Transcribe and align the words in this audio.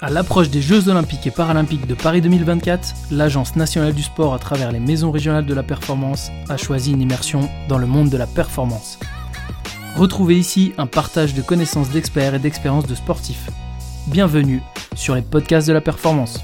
À 0.00 0.10
l'approche 0.10 0.48
des 0.48 0.62
Jeux 0.62 0.88
Olympiques 0.88 1.26
et 1.26 1.32
Paralympiques 1.32 1.88
de 1.88 1.94
Paris 1.94 2.20
2024, 2.20 2.94
l'Agence 3.10 3.56
nationale 3.56 3.92
du 3.92 4.04
sport, 4.04 4.32
à 4.32 4.38
travers 4.38 4.70
les 4.70 4.78
maisons 4.78 5.10
régionales 5.10 5.44
de 5.44 5.54
la 5.54 5.64
performance, 5.64 6.30
a 6.48 6.56
choisi 6.56 6.92
une 6.92 7.00
immersion 7.00 7.48
dans 7.68 7.78
le 7.78 7.86
monde 7.88 8.08
de 8.08 8.16
la 8.16 8.28
performance. 8.28 9.00
Retrouvez 9.96 10.38
ici 10.38 10.72
un 10.78 10.86
partage 10.86 11.34
de 11.34 11.42
connaissances 11.42 11.90
d'experts 11.90 12.36
et 12.36 12.38
d'expériences 12.38 12.86
de 12.86 12.94
sportifs. 12.94 13.50
Bienvenue 14.06 14.62
sur 14.94 15.16
les 15.16 15.22
podcasts 15.22 15.66
de 15.66 15.72
la 15.72 15.80
performance. 15.80 16.38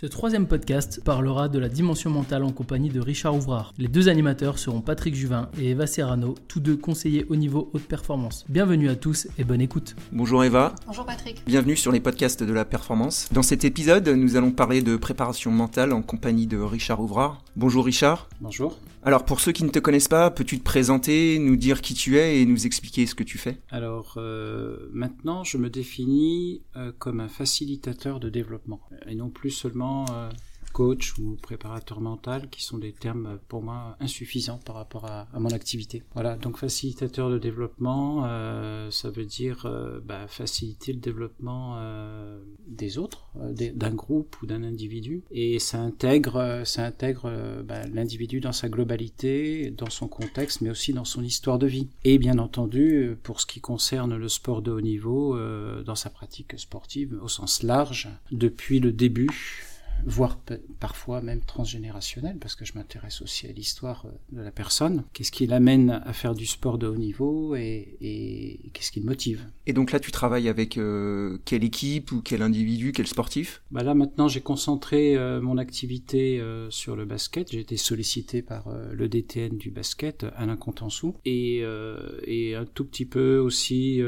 Ce 0.00 0.06
troisième 0.06 0.46
podcast 0.46 1.02
parlera 1.04 1.50
de 1.50 1.58
la 1.58 1.68
dimension 1.68 2.08
mentale 2.08 2.42
en 2.42 2.52
compagnie 2.52 2.88
de 2.88 3.00
Richard 3.00 3.34
Ouvrard. 3.34 3.74
Les 3.76 3.86
deux 3.86 4.08
animateurs 4.08 4.58
seront 4.58 4.80
Patrick 4.80 5.14
Juvin 5.14 5.50
et 5.60 5.72
Eva 5.72 5.86
Serrano, 5.86 6.36
tous 6.48 6.58
deux 6.58 6.78
conseillers 6.78 7.26
au 7.28 7.36
niveau 7.36 7.68
haute 7.74 7.82
performance. 7.82 8.46
Bienvenue 8.48 8.88
à 8.88 8.96
tous 8.96 9.28
et 9.36 9.44
bonne 9.44 9.60
écoute. 9.60 9.96
Bonjour 10.10 10.42
Eva. 10.42 10.74
Bonjour 10.86 11.04
Patrick. 11.04 11.42
Bienvenue 11.44 11.76
sur 11.76 11.92
les 11.92 12.00
podcasts 12.00 12.42
de 12.42 12.52
la 12.54 12.64
performance. 12.64 13.28
Dans 13.30 13.42
cet 13.42 13.66
épisode, 13.66 14.08
nous 14.08 14.36
allons 14.36 14.52
parler 14.52 14.80
de 14.80 14.96
préparation 14.96 15.50
mentale 15.50 15.92
en 15.92 16.00
compagnie 16.00 16.46
de 16.46 16.56
Richard 16.56 17.02
Ouvrard. 17.02 17.44
Bonjour 17.54 17.84
Richard. 17.84 18.30
Bonjour. 18.40 18.78
Alors 19.02 19.24
pour 19.24 19.40
ceux 19.40 19.52
qui 19.52 19.64
ne 19.64 19.70
te 19.70 19.78
connaissent 19.78 20.08
pas, 20.08 20.30
peux-tu 20.30 20.58
te 20.58 20.62
présenter, 20.62 21.38
nous 21.38 21.56
dire 21.56 21.80
qui 21.80 21.94
tu 21.94 22.18
es 22.18 22.40
et 22.40 22.46
nous 22.46 22.66
expliquer 22.66 23.06
ce 23.06 23.14
que 23.14 23.24
tu 23.24 23.38
fais? 23.38 23.58
Alors 23.70 24.14
euh, 24.18 24.90
maintenant, 24.92 25.42
je 25.42 25.56
me 25.56 25.70
définis 25.70 26.62
euh, 26.76 26.92
comme 26.98 27.20
un 27.20 27.28
facilitateur 27.28 28.20
de 28.20 28.28
développement 28.28 28.80
et 29.06 29.14
non 29.14 29.30
plus 29.30 29.50
seulement 29.50 30.04
euh, 30.12 30.28
coach 30.72 31.18
ou 31.18 31.36
préparateur 31.40 32.00
mental, 32.00 32.48
qui 32.50 32.62
sont 32.62 32.78
des 32.78 32.92
termes 32.92 33.38
pour 33.48 33.62
moi 33.62 33.96
insuffisants 34.00 34.60
par 34.64 34.76
rapport 34.76 35.06
à, 35.06 35.28
mon 35.38 35.50
activité. 35.50 36.02
Voilà, 36.14 36.36
donc 36.36 36.58
facilitateur 36.58 37.30
de 37.30 37.38
développement, 37.38 38.24
euh, 38.26 38.90
ça 38.90 39.10
veut 39.10 39.24
dire 39.24 39.66
euh, 39.66 40.00
bah, 40.04 40.26
faciliter 40.28 40.92
le 40.92 41.00
développement 41.00 41.76
euh, 41.78 42.40
des 42.66 42.98
autres, 42.98 43.28
d'un 43.34 43.94
groupe 43.94 44.36
ou 44.42 44.46
d'un 44.46 44.62
individu, 44.62 45.22
et 45.30 45.58
ça 45.58 45.78
intègre, 45.80 46.62
ça 46.64 46.84
intègre 46.84 47.62
bah, 47.64 47.86
l'individu 47.92 48.40
dans 48.40 48.52
sa 48.52 48.68
globalité, 48.68 49.70
dans 49.70 49.90
son 49.90 50.08
contexte, 50.08 50.60
mais 50.60 50.70
aussi 50.70 50.92
dans 50.92 51.04
son 51.04 51.22
histoire 51.22 51.58
de 51.58 51.66
vie. 51.66 51.88
Et 52.04 52.18
bien 52.18 52.38
entendu, 52.38 53.16
pour 53.22 53.40
ce 53.40 53.46
qui 53.46 53.60
concerne 53.60 54.16
le 54.16 54.28
sport 54.28 54.62
de 54.62 54.70
haut 54.70 54.80
niveau, 54.80 55.38
dans 55.84 55.94
sa 55.94 56.10
pratique 56.10 56.58
sportive 56.58 57.18
au 57.22 57.28
sens 57.28 57.62
large, 57.62 58.08
depuis 58.30 58.80
le 58.80 58.92
début 58.92 59.69
voire 60.06 60.38
parfois 60.78 61.20
même 61.20 61.40
transgénérationnel, 61.40 62.38
parce 62.40 62.54
que 62.54 62.64
je 62.64 62.72
m'intéresse 62.74 63.22
aussi 63.22 63.46
à 63.46 63.52
l'histoire 63.52 64.06
euh, 64.06 64.10
de 64.32 64.42
la 64.42 64.50
personne. 64.50 65.04
Qu'est-ce 65.12 65.32
qui 65.32 65.46
l'amène 65.46 66.02
à 66.04 66.12
faire 66.12 66.34
du 66.34 66.46
sport 66.46 66.78
de 66.78 66.86
haut 66.86 66.96
niveau 66.96 67.54
et, 67.56 68.70
qu'est-ce 68.72 68.92
qui 68.92 69.00
le 69.00 69.06
motive? 69.06 69.46
Et 69.66 69.72
donc 69.72 69.92
là, 69.92 70.00
tu 70.00 70.10
travailles 70.10 70.48
avec 70.48 70.78
euh, 70.78 71.38
quelle 71.44 71.64
équipe 71.64 72.12
ou 72.12 72.22
quel 72.22 72.42
individu, 72.42 72.92
quel 72.92 73.06
sportif? 73.06 73.62
Bah 73.70 73.82
Là, 73.82 73.94
maintenant, 73.94 74.28
j'ai 74.28 74.40
concentré 74.40 75.16
euh, 75.16 75.40
mon 75.40 75.58
activité 75.58 76.42
sur 76.70 76.96
le 76.96 77.04
basket. 77.04 77.50
J'ai 77.52 77.60
été 77.60 77.76
sollicité 77.76 78.42
par 78.42 78.68
le 78.92 79.08
DTN 79.08 79.56
du 79.56 79.70
basket, 79.70 80.26
Alain 80.36 80.56
Contansou, 80.56 81.16
et, 81.24 81.62
et 82.24 82.54
un 82.54 82.64
tout 82.64 82.84
petit 82.84 83.04
peu 83.04 83.38
aussi 83.38 84.00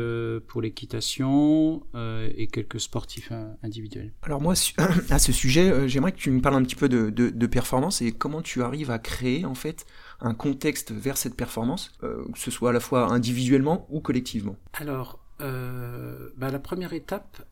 pour 0.46 0.62
l'équitation 0.62 1.82
et 1.94 2.46
quelques 2.46 2.80
sportifs 2.80 3.32
individuels. 3.62 4.12
Alors 4.22 4.40
moi, 4.40 4.54
à 5.10 5.18
ce 5.18 5.32
sujet, 5.32 5.81
euh, 5.82 5.88
j'aimerais 5.88 6.12
que 6.12 6.18
tu 6.18 6.30
me 6.30 6.40
parles 6.40 6.56
un 6.56 6.62
petit 6.62 6.76
peu 6.76 6.88
de, 6.88 7.46
performance 7.46 8.00
et 8.00 8.12
comment 8.12 8.40
tu 8.40 8.62
arrives 8.62 8.90
à 8.90 8.98
créer 8.98 9.44
en 9.44 9.54
fait 9.54 9.84
un 10.20 10.34
contexte 10.34 10.92
vers 10.92 11.18
cette 11.18 11.36
performance, 11.36 11.92
euh, 12.02 12.24
que 12.32 12.38
ce 12.38 12.50
soit 12.50 12.70
à 12.70 12.72
la 12.72 12.80
fois 12.80 13.12
individuellement 13.12 13.86
ou 13.90 14.00
collectivement. 14.00 14.56
Alors, 14.74 15.18
euh, 15.40 16.30
bah, 16.36 16.50
la 16.50 16.58
première 16.58 16.92
étape, 16.92 17.42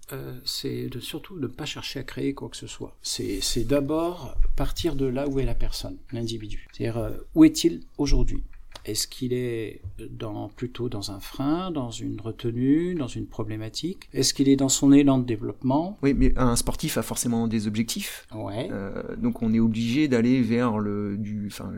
c'est 0.45 0.89
de 0.89 1.01
surtout 1.01 1.39
ne 1.39 1.47
pas 1.47 1.67
chercher 1.67 2.01
à 2.01 2.03
créer 2.03 2.34
quoi 2.34 2.48
que 2.48 2.56
ce 2.56 2.67
soit. 2.67 2.96
C'est 3.02 3.64
d'abord 3.64 4.36
partir 4.57 4.95
de 4.95 5.07
là 5.07 5.29
où 5.29 5.39
est 5.41 5.45
la 5.45 5.55
personne, 5.55 5.97
l'individu. 6.12 6.68
C'est-à-dire, 6.73 7.12
où 7.35 7.45
est-il 7.45 7.83
aujourd'hui? 7.98 8.42
Est-ce 8.90 9.06
qu'il 9.06 9.33
est 9.33 9.80
dans, 10.11 10.48
plutôt 10.48 10.89
dans 10.89 11.11
un 11.11 11.20
frein, 11.20 11.70
dans 11.70 11.90
une 11.90 12.20
retenue, 12.20 12.95
dans 12.95 13.06
une 13.06 13.27
problématique? 13.27 14.08
Est-ce 14.12 14.34
qu'il 14.34 14.48
est 14.48 14.56
dans 14.56 14.68
son 14.68 14.92
élan 14.92 15.18
de 15.18 15.24
développement? 15.24 15.98
Oui, 16.02 16.14
mais 16.14 16.33
un 16.36 16.56
sportif 16.56 16.98
a 16.98 17.02
forcément 17.02 17.48
des 17.48 17.67
objectifs. 17.67 18.27
Ouais. 18.34 18.68
Euh, 18.70 19.17
donc 19.17 19.42
on 19.42 19.52
est 19.52 19.61
obligé 19.61 20.08
d'aller 20.08 20.42
vers 20.42 20.79
le, 20.79 21.17
du, 21.17 21.46
enfin, 21.46 21.73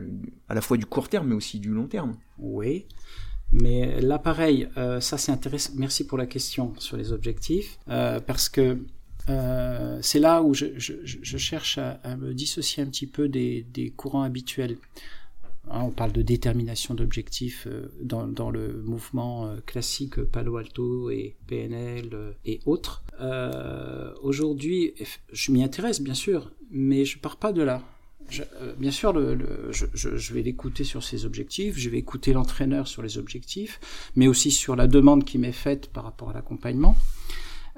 à 0.49 0.55
la 0.55 0.61
fois 0.61 0.77
du 0.77 0.85
court 0.85 1.09
terme, 1.09 1.27
mais 1.27 1.35
aussi 1.35 1.59
du 1.59 1.69
long 1.69 1.87
terme. 1.87 2.15
Oui. 2.39 2.85
Mais 3.51 4.01
là, 4.01 4.17
pareil, 4.17 4.67
euh, 4.77 4.99
ça 4.99 5.17
c'est 5.17 5.31
intéressant. 5.31 5.73
Merci 5.77 6.07
pour 6.07 6.17
la 6.17 6.25
question 6.25 6.73
sur 6.79 6.97
les 6.97 7.11
objectifs, 7.11 7.77
euh, 7.89 8.19
parce 8.19 8.49
que 8.49 8.79
c'est 10.01 10.19
là 10.19 10.41
où 10.43 10.53
je, 10.53 10.65
cherche 11.37 11.77
à, 11.77 12.17
me 12.17 12.33
dissocier 12.33 12.83
un 12.83 12.87
petit 12.87 13.07
peu 13.07 13.29
des 13.29 13.93
courants 13.95 14.23
habituels. 14.23 14.77
Hein, 15.69 15.83
on 15.85 15.91
parle 15.91 16.11
de 16.11 16.21
détermination 16.21 16.93
d'objectifs 16.93 17.67
euh, 17.67 17.87
dans, 18.01 18.51
le 18.51 18.81
mouvement 18.83 19.47
euh, 19.47 19.57
classique 19.65 20.21
Palo 20.21 20.57
Alto 20.57 21.09
et 21.09 21.37
PNL 21.47 22.09
euh, 22.13 22.33
et 22.45 22.59
autres. 22.65 23.03
Aujourd'hui, 24.21 24.93
je 25.31 25.51
m'y 25.51 25.63
intéresse 25.63 26.01
bien 26.01 26.13
sûr, 26.13 26.51
mais 26.69 27.05
je 27.05 27.17
pars 27.17 27.37
pas 27.37 27.53
de 27.53 27.61
là. 27.61 27.81
bien 28.77 28.91
sûr, 28.91 29.13
je, 29.71 30.33
vais 30.33 30.41
l'écouter 30.41 30.83
sur 30.83 31.03
ses 31.03 31.25
objectifs, 31.25 31.77
je 31.77 31.89
vais 31.89 31.99
écouter 31.99 32.33
l'entraîneur 32.33 32.87
sur 32.87 33.01
les 33.01 33.17
objectifs, 33.17 33.79
mais 34.15 34.27
aussi 34.27 34.51
sur 34.51 34.75
la 34.75 34.87
demande 34.87 35.23
qui 35.23 35.37
m'est 35.37 35.53
faite 35.53 35.87
par 35.87 36.03
rapport 36.03 36.31
à 36.31 36.33
l'accompagnement. 36.33 36.97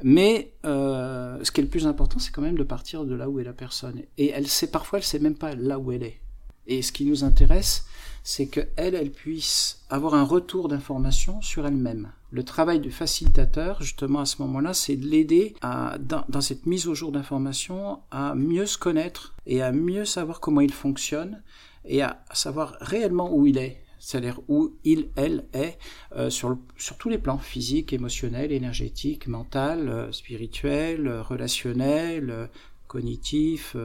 Mais 0.04 0.54
ce 0.64 1.52
qui 1.52 1.62
est 1.62 1.64
le 1.64 1.70
plus 1.70 1.86
important, 1.86 2.18
c'est 2.18 2.32
quand 2.32 2.42
même 2.42 2.58
de 2.58 2.64
partir 2.64 3.06
de 3.06 3.14
là 3.14 3.30
où 3.30 3.40
est 3.40 3.44
la 3.44 3.54
personne. 3.54 4.02
Et 4.18 4.30
elle 4.30 4.48
sait 4.48 4.72
parfois, 4.72 4.98
elle 4.98 5.06
sait 5.06 5.20
même 5.20 5.38
pas 5.38 5.54
là 5.54 5.78
où 5.78 5.92
elle 5.92 6.04
est. 6.04 6.22
Et 6.68 6.82
ce 6.82 6.92
qui 6.92 7.06
nous 7.06 7.24
intéresse, 7.24 7.86
c'est 8.24 8.48
qu'elle, 8.48 8.96
elle 8.96 9.12
puisse 9.12 9.86
avoir 9.90 10.16
un 10.16 10.24
retour 10.24 10.68
d'information 10.68 11.42
sur 11.42 11.68
elle-même. 11.68 12.12
Le 12.32 12.44
travail 12.44 12.80
du 12.80 12.92
facilitateur, 12.92 13.82
justement, 13.84 14.20
à 14.20 14.26
ce 14.26 14.42
moment-là, 14.42 14.74
c'est 14.74 14.96
de 14.96 15.06
l'aider 15.06 15.54
à, 15.62 15.98
dans, 16.00 16.42
cette 16.42 16.66
mise 16.66 16.88
au 16.88 16.96
jour 16.96 17.12
d'informations, 17.12 18.00
à 18.10 18.34
mieux 18.34 18.66
se 18.66 18.80
connaître 18.80 19.36
et 19.46 19.62
à 19.62 19.72
mieux 19.72 20.06
savoir 20.06 20.40
comment 20.40 20.62
il 20.62 20.74
fonctionne 20.74 21.44
et 21.86 22.02
à 22.02 22.24
savoir 22.34 22.78
réellement 22.82 23.32
où 23.32 23.46
il 23.46 23.60
est. 23.60 23.84
C'est-à-dire 24.00 24.40
où 24.48 24.74
il, 24.84 25.10
elle 25.16 25.46
est 25.54 25.78
euh, 26.16 26.30
sur, 26.30 26.58
sur 26.78 26.98
tous 26.98 27.10
les 27.10 27.18
plans, 27.18 27.38
physique, 27.38 27.94
émotionnel, 27.94 28.52
énergétique, 28.52 29.28
mental, 29.28 29.88
euh, 29.88 30.12
spirituel, 30.12 31.08
euh, 31.08 31.22
relationnel, 31.22 32.50
cognitif, 32.88 33.76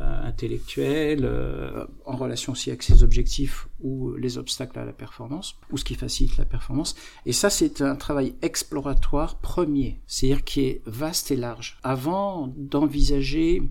euh, 0.00 0.28
intellectuel, 0.28 1.24
euh, 1.24 1.84
en 2.04 2.14
relation 2.16 2.52
aussi 2.52 2.70
avec 2.70 2.84
ses 2.84 3.02
objectifs 3.02 3.66
ou 3.80 4.12
les 4.14 4.38
obstacles 4.38 4.78
à 4.78 4.84
la 4.84 4.92
performance, 4.92 5.56
ou 5.72 5.76
ce 5.76 5.84
qui 5.84 5.96
facilite 5.96 6.36
la 6.36 6.44
performance. 6.44 6.94
Et 7.26 7.32
ça, 7.32 7.50
c'est 7.50 7.80
un 7.80 7.96
travail 7.96 8.36
exploratoire 8.40 9.40
premier, 9.40 10.00
c'est-à-dire 10.06 10.44
qui 10.44 10.60
est 10.60 10.82
vaste 10.86 11.32
et 11.32 11.36
large. 11.36 11.78
Avant 11.82 12.54
d'envisager 12.56 13.62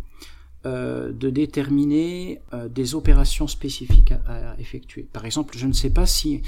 euh, 0.65 1.13
de 1.13 1.29
déterminer 1.29 2.41
des 2.71 2.93
opérations 2.93 3.47
spécifiques 3.47 4.11
à, 4.25 4.59
effectuer. 4.59 5.03
Par 5.03 5.23
exemple, 5.23 5.57
je 5.57 5.65
ne 5.65 5.71
sais 5.73 5.91
pas 5.91 6.05
si, 6.05 6.41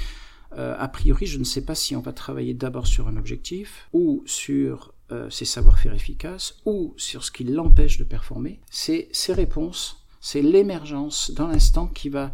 a 0.54 0.88
priori, 0.88 1.24
je 1.24 1.38
ne 1.38 1.44
sais 1.44 1.64
pas 1.64 1.74
si 1.74 1.96
on 1.96 2.00
va 2.02 2.12
travailler 2.12 2.52
d'abord 2.52 2.86
sur 2.86 3.08
un 3.08 3.16
objectif 3.16 3.88
ou 3.94 4.22
sur 4.26 4.92
euh, 5.12 5.28
ses 5.28 5.44
savoir-faire 5.44 5.92
efficaces 5.92 6.56
ou 6.64 6.94
sur 6.96 7.24
ce 7.24 7.32
qui 7.32 7.42
l'empêche 7.44 7.98
de 7.98 8.04
performer, 8.04 8.60
c'est 8.70 9.08
ses 9.10 9.32
réponses, 9.32 10.04
c'est 10.20 10.42
l'émergence 10.42 11.32
dans 11.32 11.48
l'instant 11.48 11.88
qui 11.88 12.08
va 12.08 12.32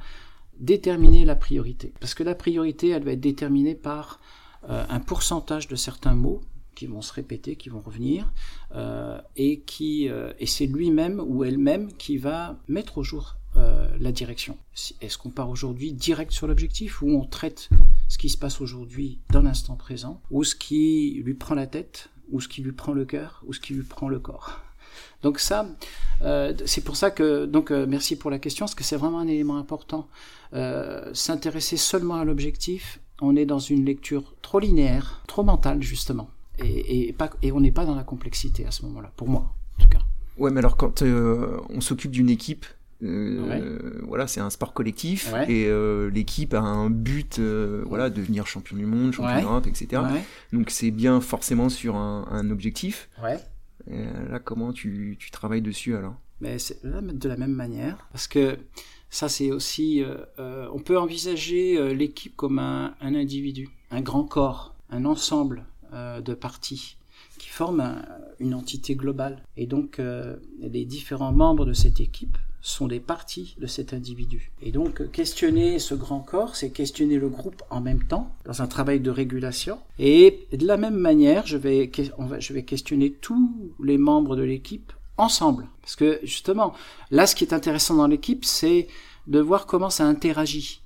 déterminer 0.58 1.24
la 1.24 1.36
priorité. 1.36 1.94
Parce 2.00 2.12
que 2.12 2.22
la 2.22 2.34
priorité, 2.34 2.88
elle 2.90 3.04
va 3.04 3.12
être 3.12 3.20
déterminée 3.20 3.74
par 3.74 4.20
euh, 4.68 4.84
un 4.88 5.00
pourcentage 5.00 5.68
de 5.68 5.76
certains 5.76 6.14
mots 6.14 6.42
qui 6.74 6.86
vont 6.86 7.00
se 7.00 7.14
répéter, 7.14 7.56
qui 7.56 7.70
vont 7.70 7.80
revenir, 7.80 8.30
euh, 8.74 9.18
et 9.36 9.60
qui 9.60 10.10
et 10.38 10.46
c'est 10.46 10.66
lui-même 10.66 11.22
ou 11.26 11.44
elle-même 11.44 11.90
qui 11.94 12.18
va 12.18 12.58
mettre 12.68 12.98
au 12.98 13.02
jour 13.02 13.36
la 13.98 14.12
direction. 14.12 14.58
Est-ce 15.00 15.16
qu'on 15.16 15.30
part 15.30 15.48
aujourd'hui 15.48 15.94
direct 15.94 16.30
sur 16.30 16.46
l'objectif 16.46 17.00
ou 17.00 17.08
on 17.08 17.24
traite 17.24 17.70
ce 18.08 18.18
qui 18.18 18.28
se 18.28 18.36
passe 18.36 18.60
aujourd'hui 18.60 19.20
dans 19.30 19.40
l'instant 19.40 19.76
présent 19.76 20.20
ou 20.30 20.44
ce 20.44 20.54
qui 20.54 21.22
lui 21.24 21.32
prend 21.32 21.54
la 21.54 21.66
tête 21.66 22.10
ou 22.30 22.40
ce 22.40 22.48
qui 22.48 22.62
lui 22.62 22.72
prend 22.72 22.92
le 22.92 23.04
cœur, 23.04 23.42
ou 23.46 23.52
ce 23.52 23.60
qui 23.60 23.74
lui 23.74 23.82
prend 23.82 24.08
le 24.08 24.18
corps. 24.18 24.60
Donc 25.22 25.40
ça, 25.40 25.66
euh, 26.22 26.54
c'est 26.66 26.84
pour 26.84 26.96
ça 26.96 27.10
que, 27.10 27.46
donc 27.46 27.70
euh, 27.70 27.86
merci 27.88 28.16
pour 28.16 28.30
la 28.30 28.38
question, 28.38 28.64
parce 28.64 28.74
que 28.74 28.84
c'est 28.84 28.96
vraiment 28.96 29.18
un 29.18 29.26
élément 29.26 29.56
important. 29.56 30.08
Euh, 30.52 31.12
s'intéresser 31.14 31.76
seulement 31.76 32.16
à 32.16 32.24
l'objectif, 32.24 33.00
on 33.20 33.34
est 33.36 33.46
dans 33.46 33.58
une 33.58 33.84
lecture 33.84 34.34
trop 34.42 34.58
linéaire, 34.58 35.22
trop 35.26 35.42
mentale 35.42 35.82
justement, 35.82 36.30
et, 36.58 37.08
et, 37.08 37.12
pas, 37.12 37.30
et 37.42 37.52
on 37.52 37.60
n'est 37.60 37.72
pas 37.72 37.84
dans 37.84 37.94
la 37.94 38.04
complexité 38.04 38.66
à 38.66 38.70
ce 38.70 38.84
moment-là, 38.86 39.12
pour 39.16 39.28
moi 39.28 39.52
en 39.78 39.82
tout 39.82 39.88
cas. 39.88 40.00
Ouais, 40.38 40.50
mais 40.50 40.58
alors 40.58 40.76
quand 40.76 41.02
on 41.02 41.80
s'occupe 41.80 42.10
d'une 42.10 42.30
équipe, 42.30 42.66
Euh, 43.02 44.00
Voilà, 44.02 44.26
c'est 44.26 44.40
un 44.40 44.50
sport 44.50 44.72
collectif 44.72 45.32
et 45.48 45.66
euh, 45.66 46.10
l'équipe 46.10 46.54
a 46.54 46.60
un 46.60 46.90
but, 46.90 47.38
euh, 47.38 47.82
voilà, 47.86 48.10
devenir 48.10 48.46
champion 48.46 48.76
du 48.76 48.86
monde, 48.86 49.12
champion 49.12 49.40
d'Europe, 49.40 49.66
etc. 49.66 50.02
Donc 50.52 50.70
c'est 50.70 50.90
bien 50.90 51.20
forcément 51.20 51.68
sur 51.68 51.96
un, 51.96 52.26
un 52.30 52.50
objectif. 52.50 53.08
Là, 53.88 54.38
comment 54.40 54.72
tu, 54.72 55.16
tu, 55.18 55.30
travailles 55.30 55.62
dessus 55.62 55.96
alors? 55.96 56.14
Mais 56.40 56.58
c'est 56.58 56.84
de 56.84 57.28
la 57.28 57.36
même 57.36 57.52
manière, 57.52 58.08
parce 58.12 58.28
que 58.28 58.58
ça 59.10 59.28
c'est 59.28 59.50
aussi, 59.52 60.02
on 60.38 60.78
peut 60.78 60.98
envisager 60.98 61.94
l'équipe 61.94 62.34
comme 62.36 62.58
un, 62.58 62.94
un, 63.00 63.14
individu, 63.14 63.68
un 63.90 64.00
grand 64.00 64.24
corps, 64.24 64.74
un 64.90 65.04
ensemble 65.04 65.64
de 65.92 66.34
parties 66.34 66.96
qui 67.38 67.48
forment 67.48 68.02
une 68.40 68.54
entité 68.54 68.96
globale. 68.96 69.42
Et 69.56 69.66
donc 69.66 70.00
les 70.60 70.84
différents 70.84 71.32
membres 71.32 71.66
de 71.66 71.72
cette 71.72 72.00
équipe 72.00 72.38
sont 72.60 72.88
des 72.88 73.00
parties 73.00 73.56
de 73.60 73.66
cet 73.66 73.92
individu. 73.92 74.50
Et 74.60 74.72
donc, 74.72 75.10
questionner 75.12 75.78
ce 75.78 75.94
grand 75.94 76.20
corps, 76.20 76.56
c'est 76.56 76.70
questionner 76.70 77.16
le 77.16 77.28
groupe 77.28 77.62
en 77.70 77.80
même 77.80 78.02
temps, 78.02 78.34
dans 78.44 78.62
un 78.62 78.66
travail 78.66 79.00
de 79.00 79.10
régulation. 79.10 79.78
Et 79.98 80.46
de 80.52 80.66
la 80.66 80.76
même 80.76 80.96
manière, 80.96 81.46
je 81.46 81.56
vais, 81.56 81.90
on 82.18 82.26
va, 82.26 82.40
je 82.40 82.52
vais 82.52 82.64
questionner 82.64 83.12
tous 83.12 83.72
les 83.82 83.98
membres 83.98 84.36
de 84.36 84.42
l'équipe 84.42 84.92
ensemble. 85.16 85.68
Parce 85.80 85.96
que, 85.96 86.18
justement, 86.22 86.74
là, 87.10 87.26
ce 87.26 87.34
qui 87.34 87.44
est 87.44 87.54
intéressant 87.54 87.94
dans 87.94 88.06
l'équipe, 88.06 88.44
c'est 88.44 88.88
de 89.26 89.40
voir 89.40 89.66
comment 89.66 89.90
ça 89.90 90.04
interagit 90.04 90.80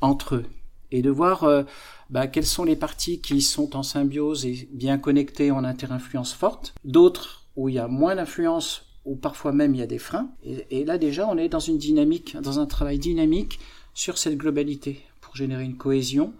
entre 0.00 0.36
eux. 0.36 0.44
Et 0.90 1.02
de 1.02 1.10
voir 1.10 1.44
euh, 1.44 1.64
bah, 2.10 2.26
quelles 2.26 2.46
sont 2.46 2.64
les 2.64 2.76
parties 2.76 3.20
qui 3.20 3.40
sont 3.40 3.76
en 3.76 3.82
symbiose 3.82 4.46
et 4.46 4.68
bien 4.72 4.98
connectées 4.98 5.50
en 5.50 5.64
interinfluence 5.64 6.32
forte. 6.32 6.74
D'autres 6.84 7.44
où 7.56 7.68
il 7.68 7.76
y 7.76 7.78
a 7.78 7.88
moins 7.88 8.16
d'influence 8.16 8.84
ou 9.04 9.16
parfois 9.16 9.52
même 9.52 9.74
il 9.74 9.78
y 9.78 9.82
a 9.82 9.86
des 9.86 9.98
freins. 9.98 10.28
Et, 10.70 10.84
là 10.84 10.98
déjà, 10.98 11.28
on 11.28 11.36
est 11.36 11.48
dans 11.48 11.60
une 11.60 11.78
dynamique, 11.78 12.36
dans 12.40 12.58
un 12.58 12.66
travail 12.66 12.98
dynamique 12.98 13.60
sur 13.94 14.18
cette 14.18 14.36
globalité 14.36 15.02
pour 15.20 15.36
générer 15.36 15.64
une 15.64 15.76
cohésion. 15.76 16.32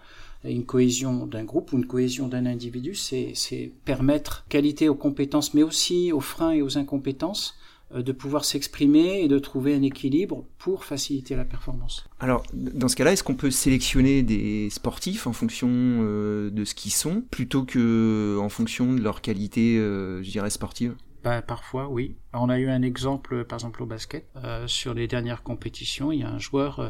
Une 0.44 0.66
cohésion 0.66 1.25
d'un 1.25 1.44
groupe 1.44 1.72
ou 1.72 1.78
une 1.78 1.87
cohésion 1.87 2.28
d'un 2.28 2.44
individu, 2.44 2.94
c'est 2.94 3.72
permettre 3.87 4.44
qualité 4.50 4.90
aux 4.90 4.94
compétences, 4.94 5.55
mais 5.55 5.62
aussi 5.62 6.12
aux 6.12 6.20
freins 6.20 6.50
et 6.50 6.61
aux 6.61 6.76
incompétences, 6.76 7.56
euh, 7.94 8.02
de 8.02 8.12
pouvoir 8.12 8.44
s'exprimer 8.44 9.22
et 9.22 9.28
de 9.28 9.38
trouver 9.38 9.75
un 9.75 9.82
équilibre 9.82 10.44
pour 10.58 10.84
faciliter 10.84 11.37
la 11.37 11.44
performance. 11.44 12.06
Alors, 12.19 12.43
dans 12.52 12.88
ce 12.88 12.96
cas-là, 12.96 13.12
est-ce 13.12 13.22
qu'on 13.22 13.34
peut 13.34 13.50
sélectionner 13.50 14.22
des 14.22 14.70
sportifs 14.70 15.26
en 15.26 15.32
fonction 15.32 15.69
euh, 15.70 16.50
de 16.50 16.64
ce 16.64 16.75
qu'ils 16.75 16.93
sont, 16.93 17.22
plutôt 17.31 17.64
que 17.64 18.38
en 18.40 18.49
fonction 18.49 18.94
de 18.94 19.00
leur 19.00 19.20
qualité, 19.20 19.78
euh, 19.78 20.22
je 20.22 20.31
dirais, 20.31 20.50
sportive? 20.50 20.94
Bah, 21.25 21.41
parfois, 21.41 21.88
oui. 21.88 22.17
On 22.35 22.50
a 22.50 22.59
eu 22.59 22.69
un 22.69 22.82
exemple, 22.82 23.47
par 23.47 23.56
exemple, 23.56 23.82
au 23.82 23.87
basket. 23.87 24.26
Euh, 24.37 24.69
sur 24.69 24.93
les 24.93 25.09
dernières 25.09 25.43
compétitions, 25.43 26.12
il 26.12 26.21
y 26.21 26.23
a 26.23 26.29
un 26.29 26.38
joueur 26.38 26.81
euh, 26.81 26.88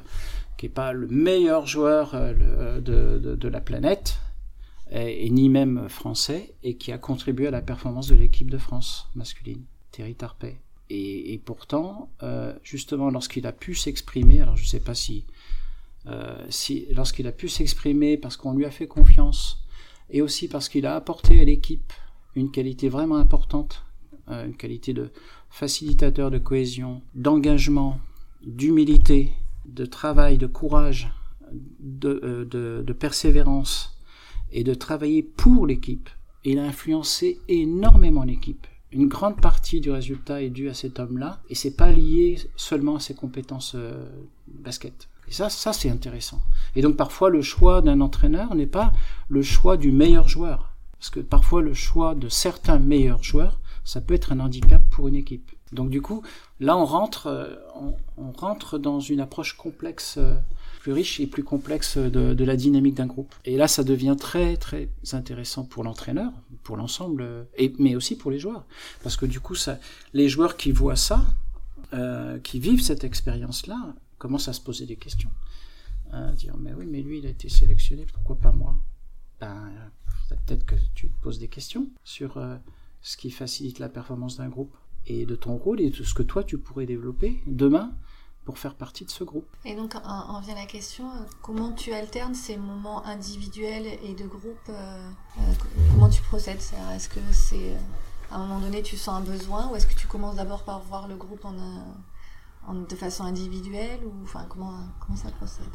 qui 0.57 0.67
n'est 0.67 0.73
pas 0.73 0.93
le 0.93 1.07
meilleur 1.07 1.69
joueur 1.69 2.15
euh, 2.15 2.81
de, 2.81 3.49
la 3.49 3.61
planète, 3.61 4.19
et, 4.91 5.31
ni 5.31 5.49
même 5.49 5.89
français, 5.89 6.55
et 6.65 6.77
qui 6.77 6.91
a 6.91 6.99
contribué 6.99 7.47
à 7.47 7.53
la 7.53 7.63
performance 7.63 8.09
de 8.09 8.17
l'équipe 8.17 8.51
de 8.51 8.59
France 8.59 9.09
masculine, 9.15 9.63
Thierry 9.93 10.17
Tarpey. 10.17 10.59
Et, 10.91 11.33
et 11.33 11.39
pourtant, 11.39 12.11
justement, 12.63 13.11
lorsqu'il 13.11 13.47
a 13.47 13.53
pu 13.53 13.75
s'exprimer, 13.75 14.41
alors 14.41 14.57
je 14.57 14.65
ne 14.65 14.69
sais 14.69 14.81
pas 14.81 14.95
si, 14.95 15.25
si 16.51 16.87
lorsqu'il 16.93 17.27
a 17.27 17.33
pu 17.33 17.49
s'exprimer 17.49 18.19
parce 18.19 18.37
qu'on 18.37 18.53
lui 18.53 18.67
a 18.67 18.71
fait 18.71 18.87
confiance, 18.87 19.65
et 20.11 20.21
aussi 20.21 20.49
parce 20.49 20.69
qu'il 20.69 20.87
a 20.87 20.95
apporté 20.95 21.41
à 21.41 21.45
l'équipe 21.45 21.93
une 22.35 22.51
qualité 22.51 22.89
vraiment 22.89 23.17
importante 23.17 23.85
une 24.29 24.57
qualité 24.57 24.93
de 24.93 25.11
facilitateur 25.51 26.31
de 26.31 26.39
cohésion, 26.39 27.03
d'engagement, 27.15 27.99
d'humilité, 28.45 29.33
de 29.67 29.87
travail, 29.87 30.39
de 30.39 30.47
courage, 30.47 31.11
de, 31.81 32.21
euh, 32.25 32.95
persévérance 32.95 33.99
et 34.53 34.65
de 34.65 34.75
travailler 34.75 35.23
pour 35.23 35.67
l'équipe. 35.67 36.09
Il 36.45 36.59
a 36.59 36.65
influencé 36.65 37.41
énormément 37.49 38.25
l'équipe. 38.25 38.67
Une 38.93 39.09
grande 39.09 39.41
partie 39.41 39.81
du 39.81 39.91
résultat 39.91 40.43
est 40.43 40.51
due 40.51 40.69
à 40.69 40.75
cet 40.75 41.01
homme-là 41.01 41.41
et 41.49 41.55
c'est 41.55 41.77
pas 41.77 41.91
lié 41.91 42.39
seulement 42.55 42.97
à 42.97 43.01
ses 43.01 43.15
compétences 43.15 43.73
euh, 43.75 44.07
basket. 44.47 45.09
Et 45.27 45.33
ça, 45.33 45.49
ça 45.49 45.73
c'est 45.73 45.91
intéressant. 45.91 46.41
Et 46.77 46.83
donc 46.83 46.97
parfois 46.97 47.31
le 47.31 47.43
choix 47.43 47.83
d'un 47.83 48.01
entraîneur 48.01 48.55
n'est 48.55 48.67
pas 48.67 48.93
le 49.29 49.43
choix 49.43 49.77
du 49.77 49.91
meilleur 49.91 50.29
joueur. 50.29 50.75
Parce 50.99 51.11
que 51.11 51.21
parfois 51.21 51.61
le 51.61 51.75
choix 51.75 52.15
de 52.15 52.29
certains 52.29 52.79
meilleurs 52.79 53.23
joueurs 53.23 53.59
ça 53.85 54.01
peut 54.01 54.15
être 54.15 54.33
un 54.33 54.41
handicap 54.41 54.83
pour 54.91 55.09
une 55.09 55.15
équipe. 55.15 55.53
Donc 55.73 55.91
du 55.91 56.01
coup, 56.01 56.23
là 56.61 56.77
on 56.77 56.85
rentre, 56.85 57.27
euh, 57.27 57.55
on, 58.17 58.33
rentre 58.33 58.79
dans 58.79 59.01
une 59.01 59.21
approche 59.21 59.57
complexe, 59.57 60.17
euh, 60.19 60.35
plus 60.81 60.93
riche 60.93 61.21
et 61.21 61.27
plus 61.27 61.45
complexe 61.45 61.99
de, 61.99 62.45
la 62.45 62.57
dynamique 62.57 62.95
d'un 62.95 63.07
groupe. 63.07 63.35
Et 63.45 63.57
là, 63.57 63.69
ça 63.69 63.85
devient 63.85 64.17
très 64.19 64.57
très 64.57 64.89
intéressant 65.13 65.65
pour 65.65 65.83
l'entraîneur, 65.85 66.33
pour 66.63 66.77
l'ensemble, 66.77 67.23
euh, 67.23 67.45
mais 67.79 67.97
aussi 67.97 68.17
pour 68.17 68.31
les 68.31 68.39
joueurs, 68.39 68.65
parce 69.03 69.17
que 69.17 69.27
du 69.27 69.41
coup, 69.41 69.57
les 70.13 70.29
joueurs 70.29 70.57
qui 70.57 70.73
voient 70.73 70.97
ça, 70.97 71.25
qui 72.43 72.59
vivent 72.59 72.83
cette 72.83 73.05
expérience-là, 73.05 73.95
commencent 74.19 74.49
à 74.49 74.53
se 74.53 74.61
poser 74.61 74.85
des 74.85 74.97
questions, 74.97 75.31
à 76.11 76.33
dire 76.33 76.57
mais 76.59 76.73
oui, 76.75 76.87
mais 76.91 77.03
lui, 77.03 77.19
il 77.19 77.27
a 77.27 77.29
été 77.29 77.49
sélectionné, 77.49 78.05
pourquoi 78.13 78.37
pas 78.37 78.51
moi? 78.51 78.75
Ben 79.41 79.71
peut-être 80.29 80.65
que 80.65 80.75
tu 80.95 81.09
te 81.09 81.23
poses 81.23 81.39
des 81.39 81.47
questions 81.47 81.87
sur 82.03 82.39
ce 83.05 83.19
qui 83.19 83.31
facilite 83.31 83.79
la 83.79 83.91
performance 83.91 84.39
d'un 84.39 84.49
groupe 84.49 84.75
et 85.07 85.27
de 85.27 85.37
ton 85.37 85.57
rôle 85.57 85.81
et 85.81 85.91
de 85.91 86.03
ce 86.03 86.15
que 86.15 86.23
toi 86.23 86.43
tu 86.43 86.59
pourrais 86.59 86.87
développer 86.87 87.43
demain 87.47 87.93
pour 88.47 88.59
faire 88.59 88.75
partie 88.75 89.05
de 89.05 89.11
ce 89.11 89.25
groupe. 89.25 89.47
Et 89.65 89.77
donc 89.77 89.95
en 90.05 90.41
vient 90.41 90.55
la 90.55 90.65
question, 90.65 91.11
euh, 91.11 91.25
comment 91.43 91.73
tu 91.73 91.93
alternes 91.93 92.35
ces 92.35 92.57
moments 92.57 93.05
individuels 93.07 93.87
et 94.03 94.15
de 94.15 94.27
groupe 94.27 94.69
euh, 94.71 95.11
euh, 95.39 95.53
Comment 95.93 96.09
tu 96.09 96.23
procèdes? 96.23 96.61
Est-ce 96.95 97.09
que 97.11 97.21
c'est 97.31 97.77
à 98.31 98.37
un 98.37 98.47
moment 98.47 98.61
donné 98.61 98.83
tu 98.83 98.97
sens 98.97 99.21
un 99.21 99.21
besoin 99.21 99.69
ou 99.71 99.77
est-ce 99.77 99.87
que 99.87 99.95
tu 99.95 100.07
commences 100.07 100.37
d'abord 100.37 100.65
par 100.65 100.81
voir 100.81 101.07
le 101.07 101.17
groupe 101.17 101.45
en, 101.45 102.75
de 102.75 102.97
façon 102.97 103.25
individuelle 103.25 104.01
ou 104.07 104.13
enfin 104.23 104.47
comment 104.49 104.79
comment 105.01 105.17
ça 105.17 105.31
procède? 105.31 105.67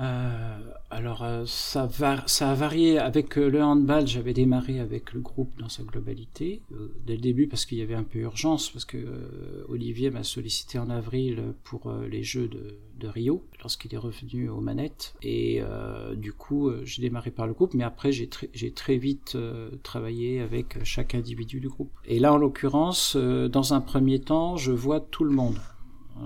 Euh, 0.00 0.58
alors 0.90 1.22
euh, 1.22 1.44
ça, 1.46 1.82
a 1.82 2.54
varié 2.54 2.98
avec 2.98 3.36
euh, 3.36 3.50
le 3.50 3.62
handball. 3.62 4.06
J'avais 4.06 4.32
démarré 4.32 4.80
avec 4.80 5.12
le 5.12 5.20
groupe 5.20 5.50
dans 5.58 5.68
sa 5.68 5.82
globalité 5.82 6.62
dès 7.06 7.14
le 7.14 7.20
début 7.20 7.46
parce 7.46 7.66
qu'il 7.66 7.78
y 7.78 7.82
avait 7.82 7.94
un 7.94 8.02
peu 8.02 8.20
urgence 8.20 8.70
parce 8.70 8.84
que 8.84 8.98
Olivier 9.68 10.10
m'a 10.10 10.24
sollicité 10.24 10.78
en 10.78 10.88
avril 10.90 11.54
pour 11.64 11.92
les 12.10 12.22
Jeux 12.22 12.48
de, 12.48 12.76
Rio 13.04 13.44
lorsqu'il 13.60 13.92
est 13.94 13.98
revenu 13.98 14.48
aux 14.48 14.60
manettes 14.60 15.14
et 15.22 15.60
du 16.16 16.32
coup 16.32 16.70
j'ai 16.84 17.02
démarré 17.02 17.32
par 17.32 17.48
le 17.48 17.52
groupe 17.52 17.74
mais 17.74 17.82
après 17.82 18.12
j'ai 18.12 18.28
très 18.28 18.96
vite 18.96 19.36
travaillé 19.82 20.40
avec 20.40 20.84
chaque 20.84 21.16
individu 21.16 21.58
du 21.58 21.68
groupe. 21.68 21.90
Et 22.04 22.20
là 22.20 22.32
en 22.32 22.36
l'occurrence 22.36 23.16
dans 23.16 23.74
un 23.74 23.80
premier 23.80 24.20
temps 24.20 24.56
je 24.56 24.70
vois 24.70 25.00
tout 25.00 25.24
le 25.24 25.32
monde 25.32 25.58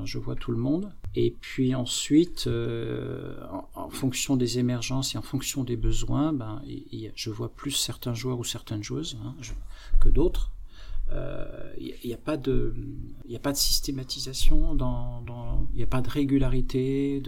je 0.04 0.18
vois 0.18 0.34
tout 0.34 0.52
le 0.52 0.58
monde 0.58 0.92
et 1.16 1.30
puis 1.30 1.74
ensuite, 1.74 2.46
euh, 2.46 3.40
en, 3.74 3.88
fonction 3.88 4.36
des 4.36 4.58
émergences 4.58 5.14
et 5.14 5.18
en 5.18 5.22
fonction 5.22 5.64
des 5.64 5.76
besoins, 5.76 6.34
ben, 6.34 6.62
je 7.14 7.30
vois 7.30 7.48
plus 7.48 7.70
certains 7.70 8.12
joueurs 8.12 8.38
ou 8.38 8.44
certaines 8.44 8.82
joueuses 8.82 9.18
hein, 9.24 9.34
que 9.98 10.10
d'autres. 10.10 10.52
Il 11.08 11.12
euh, 11.14 11.72
n'y 12.04 12.12
a, 12.12 12.16
a, 12.16 12.18
pas 12.18 12.36
de, 12.36 12.74
il 13.26 13.40
systématisation, 13.54 14.74
dans, 14.74 15.22
dans, 15.22 15.66
il 15.72 15.78
n'y 15.78 15.82
a 15.82 15.86
pas 15.86 16.02
de 16.02 16.10
régularité 16.10 17.22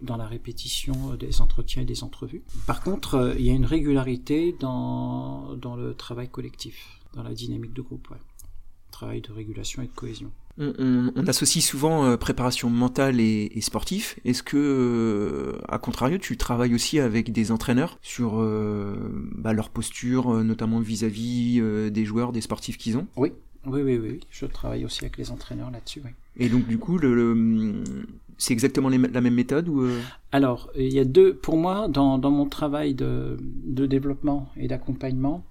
dans 0.00 0.16
la 0.16 0.26
répétition 0.26 1.16
des 1.16 1.42
entretiens 1.42 1.82
et 1.82 1.86
des 1.86 2.02
entrevues. 2.02 2.44
Par 2.66 2.80
contre, 2.80 3.34
il 3.38 3.44
y 3.44 3.50
a 3.50 3.52
une 3.52 3.66
régularité 3.66 4.56
dans, 4.58 5.54
dans 5.56 5.76
le 5.76 5.92
travail 5.92 6.30
collectif, 6.30 7.00
dans 7.12 7.22
la 7.22 7.34
dynamique 7.34 7.74
de 7.74 7.82
groupe, 7.82 8.08
ouais. 8.10 8.18
Travail 8.96 9.20
de 9.20 9.30
régulation 9.30 9.82
et 9.82 9.86
de 9.86 9.92
cohésion 9.92 10.30
on, 10.58 10.72
on, 10.78 11.12
on, 11.14 11.26
associe 11.26 11.62
souvent 11.62 12.06
euh, 12.06 12.16
préparation 12.16 12.70
mentale 12.70 13.20
et, 13.20 13.52
et 13.54 13.60
sportif. 13.60 14.18
Est-ce 14.24 14.42
que, 14.42 14.56
euh, 14.56 15.58
à 15.68 15.78
contrario, 15.78 16.16
tu 16.16 16.38
travailles 16.38 16.74
aussi 16.74 16.98
avec 16.98 17.30
des 17.30 17.52
entraîneurs 17.52 17.98
sur 18.00 18.40
euh, 18.40 18.96
bah, 19.34 19.52
leur 19.52 19.68
posture, 19.68 20.32
notamment 20.42 20.80
vis-à-vis 20.80 21.60
-vis, 21.60 21.90
des 21.90 22.04
joueurs, 22.06 22.32
des 22.32 22.40
sportifs 22.40 22.78
qu'ils 22.78 22.96
ont? 22.96 23.06
Oui, 23.16 23.32
oui, 23.66 23.82
oui, 23.82 23.98
oui. 23.98 24.20
Je 24.30 24.46
travaille 24.46 24.86
aussi 24.86 25.04
avec 25.04 25.18
les 25.18 25.30
entraîneurs 25.30 25.70
là-dessus. 25.70 26.00
Oui. 26.02 26.12
Et 26.38 26.48
donc, 26.48 26.66
du 26.66 26.78
coup, 26.78 26.96
le, 26.96 27.14
le 27.14 27.74
c'est 28.38 28.54
exactement 28.54 28.88
les, 28.88 28.98
la 28.98 29.20
même 29.20 29.34
méthode 29.34 29.68
ou 29.68 29.86
Alors, 30.32 30.70
il 30.74 30.92
y 30.92 31.00
a 31.00 31.04
deux. 31.04 31.34
Pour 31.34 31.58
moi, 31.58 31.88
dans, 31.88 32.16
dans 32.16 32.30
mon 32.30 32.48
travail 32.48 32.94
de, 32.94 33.36
de 33.80 33.84
développement 33.84 34.48
et 34.56 34.68
d'accompagnement, 34.68 35.44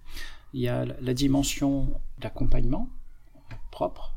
il 0.55 0.61
y 0.61 0.67
a 0.67 0.85
la 0.85 1.13
dimension 1.13 1.71
d'accompagnement 2.19 2.89
propre 3.75 4.15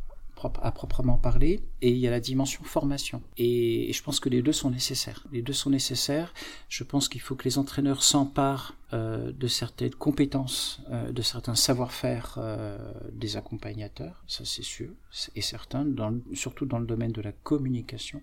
à 0.62 0.70
proprement 0.70 1.18
parler, 1.18 1.60
et 1.82 1.90
il 1.90 1.98
y 1.98 2.06
a 2.06 2.10
la 2.10 2.20
dimension 2.20 2.62
formation. 2.62 3.22
Et, 3.36 3.92
je 3.92 4.02
pense 4.02 4.20
que 4.20 4.28
les 4.28 4.42
deux 4.42 4.52
sont 4.52 4.70
nécessaires. 4.70 5.26
Les 5.32 5.42
deux 5.42 5.52
sont 5.52 5.70
nécessaires. 5.70 6.32
Je 6.68 6.84
pense 6.84 7.08
qu'il 7.08 7.20
faut 7.20 7.34
que 7.34 7.44
les 7.44 7.58
entraîneurs 7.58 8.02
s'emparent 8.02 8.74
euh, 8.92 9.32
de 9.32 9.48
certaines 9.48 9.94
compétences, 9.94 10.80
euh, 10.90 11.10
de 11.10 11.22
certains 11.22 11.56
savoir-faire 11.56 12.36
euh, 12.38 12.78
des 13.12 13.36
accompagnateurs, 13.36 14.22
ça 14.26 14.44
c'est 14.44 14.62
sûr 14.62 14.90
et 15.34 15.42
certain, 15.42 15.84
dans, 15.84 16.14
surtout 16.34 16.66
dans 16.66 16.78
le 16.78 16.86
domaine 16.86 17.12
de 17.12 17.20
la 17.20 17.32
communication, 17.32 18.22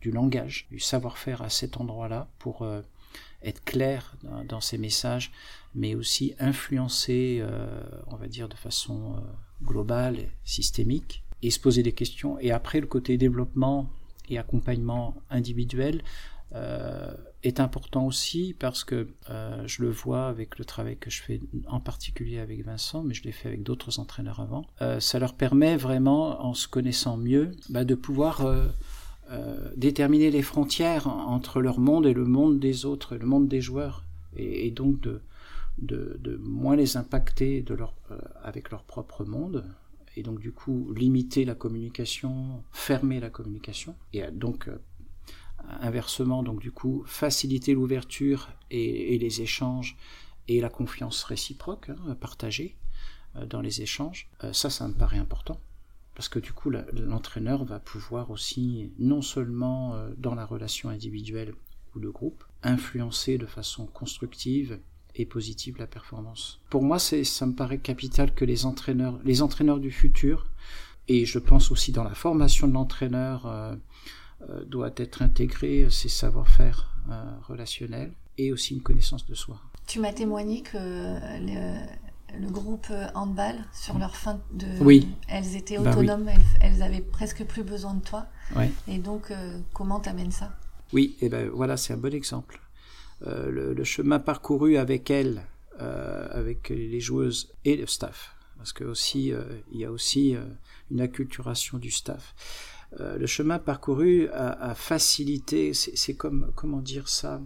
du 0.00 0.12
langage, 0.12 0.68
du 0.70 0.78
savoir-faire 0.78 1.42
à 1.42 1.50
cet 1.50 1.78
endroit-là 1.78 2.28
pour 2.38 2.64
être 3.42 3.64
clair 3.64 4.14
dans, 4.22 4.44
dans, 4.44 4.60
ses 4.60 4.78
messages, 4.78 5.32
mais 5.74 5.96
aussi 5.96 6.34
influencer, 6.38 7.42
on 8.06 8.14
va 8.14 8.28
dire, 8.28 8.48
de 8.48 8.54
façon 8.54 9.20
globale, 9.62 10.18
systémique, 10.44 11.22
et 11.42 11.50
se 11.50 11.60
poser 11.60 11.82
des 11.82 11.92
questions. 11.92 12.38
Et 12.40 12.50
après, 12.50 12.80
le 12.80 12.86
côté 12.86 13.16
développement 13.16 13.88
et 14.28 14.38
accompagnement 14.38 15.14
individuel 15.30 16.02
euh, 16.54 17.12
est 17.42 17.60
important 17.60 18.06
aussi 18.06 18.56
parce 18.58 18.82
que 18.82 19.08
euh, 19.30 19.62
je 19.66 19.82
le 19.82 19.90
vois 19.90 20.28
avec 20.28 20.58
le 20.58 20.64
travail 20.64 20.96
que 20.96 21.10
je 21.10 21.22
fais 21.22 21.40
en 21.66 21.78
particulier 21.78 22.38
avec 22.38 22.64
Vincent, 22.64 23.02
mais 23.02 23.14
je 23.14 23.22
l'ai 23.22 23.32
fait 23.32 23.48
avec 23.48 23.62
d'autres 23.62 24.00
entraîneurs 24.00 24.40
avant. 24.40 24.66
Euh, 24.82 24.98
ça 24.98 25.18
leur 25.18 25.34
permet 25.34 25.76
vraiment, 25.76 26.44
en 26.44 26.54
se 26.54 26.66
connaissant 26.66 27.16
mieux, 27.16 27.52
bah, 27.68 27.84
de 27.84 27.94
pouvoir 27.94 28.46
déterminer 29.76 30.30
les 30.30 30.40
frontières 30.40 31.06
entre 31.06 31.60
leur 31.60 31.78
monde 31.78 32.06
et 32.06 32.14
le 32.14 32.24
monde 32.24 32.58
des 32.58 32.86
autres, 32.86 33.14
le 33.14 33.26
monde 33.26 33.46
des 33.46 33.60
joueurs, 33.60 34.02
et, 34.34 34.66
et 34.66 34.70
donc 34.70 35.02
de, 35.02 35.20
de, 35.78 36.38
moins 36.42 36.76
les 36.76 36.96
impacter 36.96 37.62
de 37.62 37.74
leur, 37.74 37.94
avec 38.42 38.70
leur 38.70 38.84
propre 38.84 39.24
monde, 39.24 39.64
et 40.18 40.22
donc 40.22 40.40
du 40.40 40.50
coup 40.50 40.92
limiter 40.94 41.44
la 41.44 41.54
communication, 41.54 42.64
fermer 42.72 43.20
la 43.20 43.30
communication, 43.30 43.94
et 44.12 44.22
donc 44.32 44.68
euh, 44.68 44.78
inversement 45.80 46.42
donc 46.42 46.60
du 46.60 46.72
coup 46.72 47.04
faciliter 47.06 47.74
l'ouverture 47.74 48.48
et, 48.70 49.16
les 49.16 49.42
échanges 49.42 49.96
et 50.48 50.60
la 50.60 50.70
confiance 50.70 51.22
réciproque 51.22 51.90
hein, 51.90 52.16
partagée 52.16 52.76
euh, 53.36 53.46
dans 53.46 53.60
les 53.60 53.80
échanges. 53.80 54.28
Euh, 54.42 54.52
ça, 54.52 54.70
ça 54.70 54.88
me 54.88 54.94
paraît 54.94 55.18
important 55.18 55.60
parce 56.14 56.28
que 56.28 56.40
du 56.40 56.52
coup 56.52 56.70
l'entraîneur 56.70 57.64
va 57.64 57.78
pouvoir 57.78 58.32
aussi 58.32 58.92
non 58.98 59.22
seulement 59.22 59.94
dans 60.16 60.34
la 60.34 60.44
relation 60.44 60.88
individuelle 60.88 61.54
ou 61.94 62.00
de 62.00 62.08
groupe 62.08 62.42
influencer 62.64 63.38
de 63.38 63.46
façon 63.46 63.86
constructive 63.86 64.80
et 65.18 65.26
positive 65.26 65.76
la 65.78 65.86
performance. 65.86 66.60
Pour 66.70 66.82
moi, 66.82 66.98
c'est, 66.98 67.24
ça 67.24 67.44
me 67.44 67.52
paraît 67.52 67.78
capital 67.78 68.32
que 68.32 68.44
les 68.44 68.64
entraîneurs, 68.64 69.18
les 69.24 69.42
entraîneurs 69.42 69.80
du 69.80 69.90
futur, 69.90 70.46
et 71.08 71.26
je 71.26 71.38
pense 71.38 71.70
aussi 71.70 71.92
dans 71.92 72.04
la 72.04 72.14
formation 72.14 72.68
de 72.68 72.72
l'entraîneur, 72.72 73.46
euh, 73.46 73.74
euh, 74.48 74.64
doit 74.64 74.92
être 74.96 75.22
intégré 75.22 75.88
ces 75.90 76.08
savoir-faire 76.08 76.94
euh, 77.10 77.24
relationnels 77.42 78.12
et 78.36 78.52
aussi 78.52 78.74
une 78.74 78.82
connaissance 78.82 79.26
de 79.26 79.34
soi. 79.34 79.60
Tu 79.86 79.98
m'as 79.98 80.12
témoigné 80.12 80.62
que 80.62 80.76
le, 80.78 82.50
groupe 82.50 82.92
handball, 83.14 83.56
sur 83.72 83.98
leur 83.98 84.14
fin 84.14 84.40
de... 84.52 84.66
Oui. 84.80 85.08
Elles 85.28 85.56
étaient 85.56 85.78
bah 85.78 85.90
autonomes, 85.90 86.28
elles, 86.60 86.82
avaient 86.82 87.00
presque 87.00 87.44
plus 87.44 87.64
besoin 87.64 87.94
de 87.94 88.02
toi. 88.02 88.26
Et 88.86 88.98
donc, 88.98 89.32
comment 89.72 89.98
t'amènes 89.98 90.30
ça? 90.30 90.54
Oui, 90.92 91.16
et 91.20 91.28
ben 91.28 91.48
voilà, 91.48 91.76
c'est 91.76 91.94
un 91.94 91.96
bon 91.96 92.14
exemple. 92.14 92.60
Euh, 93.26 93.74
le, 93.74 93.84
chemin 93.84 94.20
parcouru 94.20 94.76
avec 94.76 95.10
elle, 95.10 95.42
euh, 95.80 96.28
avec 96.30 96.68
les 96.68 97.00
joueuses 97.00 97.52
et 97.64 97.76
le 97.76 97.86
staff, 97.86 98.36
parce 98.56 98.72
que 98.72 98.84
aussi 98.84 99.32
euh, 99.32 99.42
il 99.72 99.80
y 99.80 99.84
a 99.84 99.90
aussi 99.90 100.36
une 100.90 101.00
acculturation 101.00 101.78
du 101.78 101.90
staff. 101.90 102.34
le 102.98 103.26
chemin 103.26 103.58
parcouru 103.58 104.28
a, 104.28 104.74
facilité, 104.74 105.74
c'est 105.74 106.14
comme 106.14 106.52
comment 106.54 106.80
dire 106.80 107.08
ça, 107.08 107.42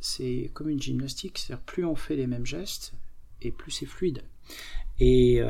c'est 0.00 0.50
comme 0.54 0.70
une 0.70 0.80
gymnastique, 0.80 1.38
c'est-à-dire 1.38 1.64
plus 1.64 1.84
on 1.84 1.96
fait 1.96 2.16
les 2.16 2.26
mêmes 2.26 2.46
gestes 2.46 2.94
et 3.42 3.50
plus 3.50 3.72
c'est 3.72 3.86
fluide. 3.86 4.22
Et, 5.00 5.42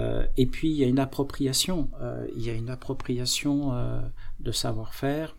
puis 0.51 0.71
il 0.71 0.77
y 0.77 0.85
a 0.85 0.89
une 0.89 0.99
appropriation, 0.99 1.91
il 2.35 2.43
y 2.45 2.51
a 2.51 2.55
une 2.55 2.71
appropriation 2.71 3.73
de 4.41 4.53
savoir-faire 4.53 5.37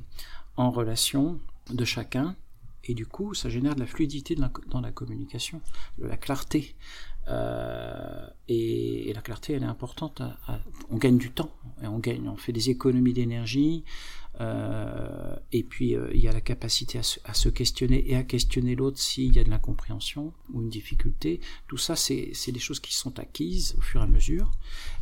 en 0.55 0.71
relation 0.71 1.39
de 1.71 1.83
chacun 1.83 2.35
et 2.85 2.93
du 2.93 3.05
coup, 3.05 3.33
ça 3.33 3.49
génère 3.49 3.75
de 3.75 3.79
la 3.79 3.85
fluidité 3.85 4.35
dans 4.35 4.81
la 4.81 4.91
communication, 4.91 5.61
de 5.97 6.07
la 6.07 6.17
clarté. 6.17 6.75
Euh, 7.27 8.27
et, 8.47 9.11
la 9.13 9.21
clarté, 9.21 9.53
elle 9.53 9.63
est 9.63 9.67
importante. 9.67 10.21
on 10.89 10.97
gagne 10.97 11.17
du 11.17 11.31
temps, 11.31 11.51
et 11.83 11.87
on 11.87 11.99
gagne, 11.99 12.27
on 12.27 12.37
fait 12.37 12.53
des 12.53 12.69
économies 12.69 13.13
d'énergie. 13.13 13.83
Euh, 14.41 15.35
et 15.51 15.63
puis 15.63 15.95
euh, 15.95 16.09
il 16.13 16.21
y 16.21 16.29
a 16.29 16.31
la 16.31 16.39
capacité 16.39 16.97
à 16.97 17.33
se, 17.33 17.49
questionner 17.49 18.09
et 18.09 18.15
à 18.15 18.23
questionner 18.23 18.73
l'autre 18.73 18.97
s'il 18.97 19.35
y 19.35 19.39
a 19.39 19.43
de 19.43 19.49
l'incompréhension 19.49 20.33
ou 20.53 20.61
une 20.61 20.69
difficulté. 20.69 21.41
Tout 21.67 21.77
ça, 21.77 21.95
c'est 21.97 22.31
des 22.47 22.59
choses 22.59 22.79
qui 22.79 22.95
sont 22.95 23.19
acquises 23.19 23.75
au 23.77 23.81
fur 23.81 23.99
et 23.99 24.03
à 24.05 24.07
mesure. 24.07 24.51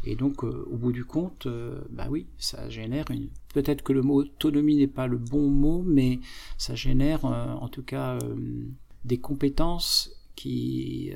Et 0.04 0.16
donc, 0.16 0.44
au 0.44 0.78
bout 0.78 0.92
du 0.92 1.06
compte, 1.06 1.48
bah 1.90 2.08
oui, 2.10 2.26
ça 2.38 2.70
génère 2.70 3.06
une. 3.12 3.30
Peut-être 3.58 3.82
que 3.82 3.92
le 3.92 4.04
mot 4.04 4.22
autonomie 4.22 4.76
n'est 4.76 4.86
pas 4.86 5.08
le 5.08 5.18
bon 5.18 5.50
mot, 5.50 5.82
mais 5.84 6.20
ça 6.60 6.76
génère 6.76 7.26
en 7.26 7.68
tout 7.70 7.82
cas 7.82 8.20
des 9.04 9.18
compétences 9.18 10.12
qui 10.36 11.12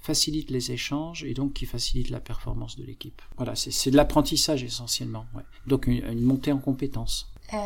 facilite 0.00 0.50
les 0.50 0.72
échanges 0.72 1.24
et 1.24 1.34
donc 1.34 1.52
qui 1.52 1.66
facilite 1.66 2.10
la 2.10 2.20
performance 2.20 2.76
de 2.76 2.84
l'équipe. 2.84 3.20
Voilà, 3.36 3.54
c'est 3.56 3.90
de 3.90 3.96
l'apprentissage 3.96 4.62
essentiellement. 4.62 5.26
Donc 5.66 5.86
une, 5.86 6.22
montée 6.22 6.52
en 6.52 6.58
compétences. 6.58 7.32
Euh, 7.52 7.56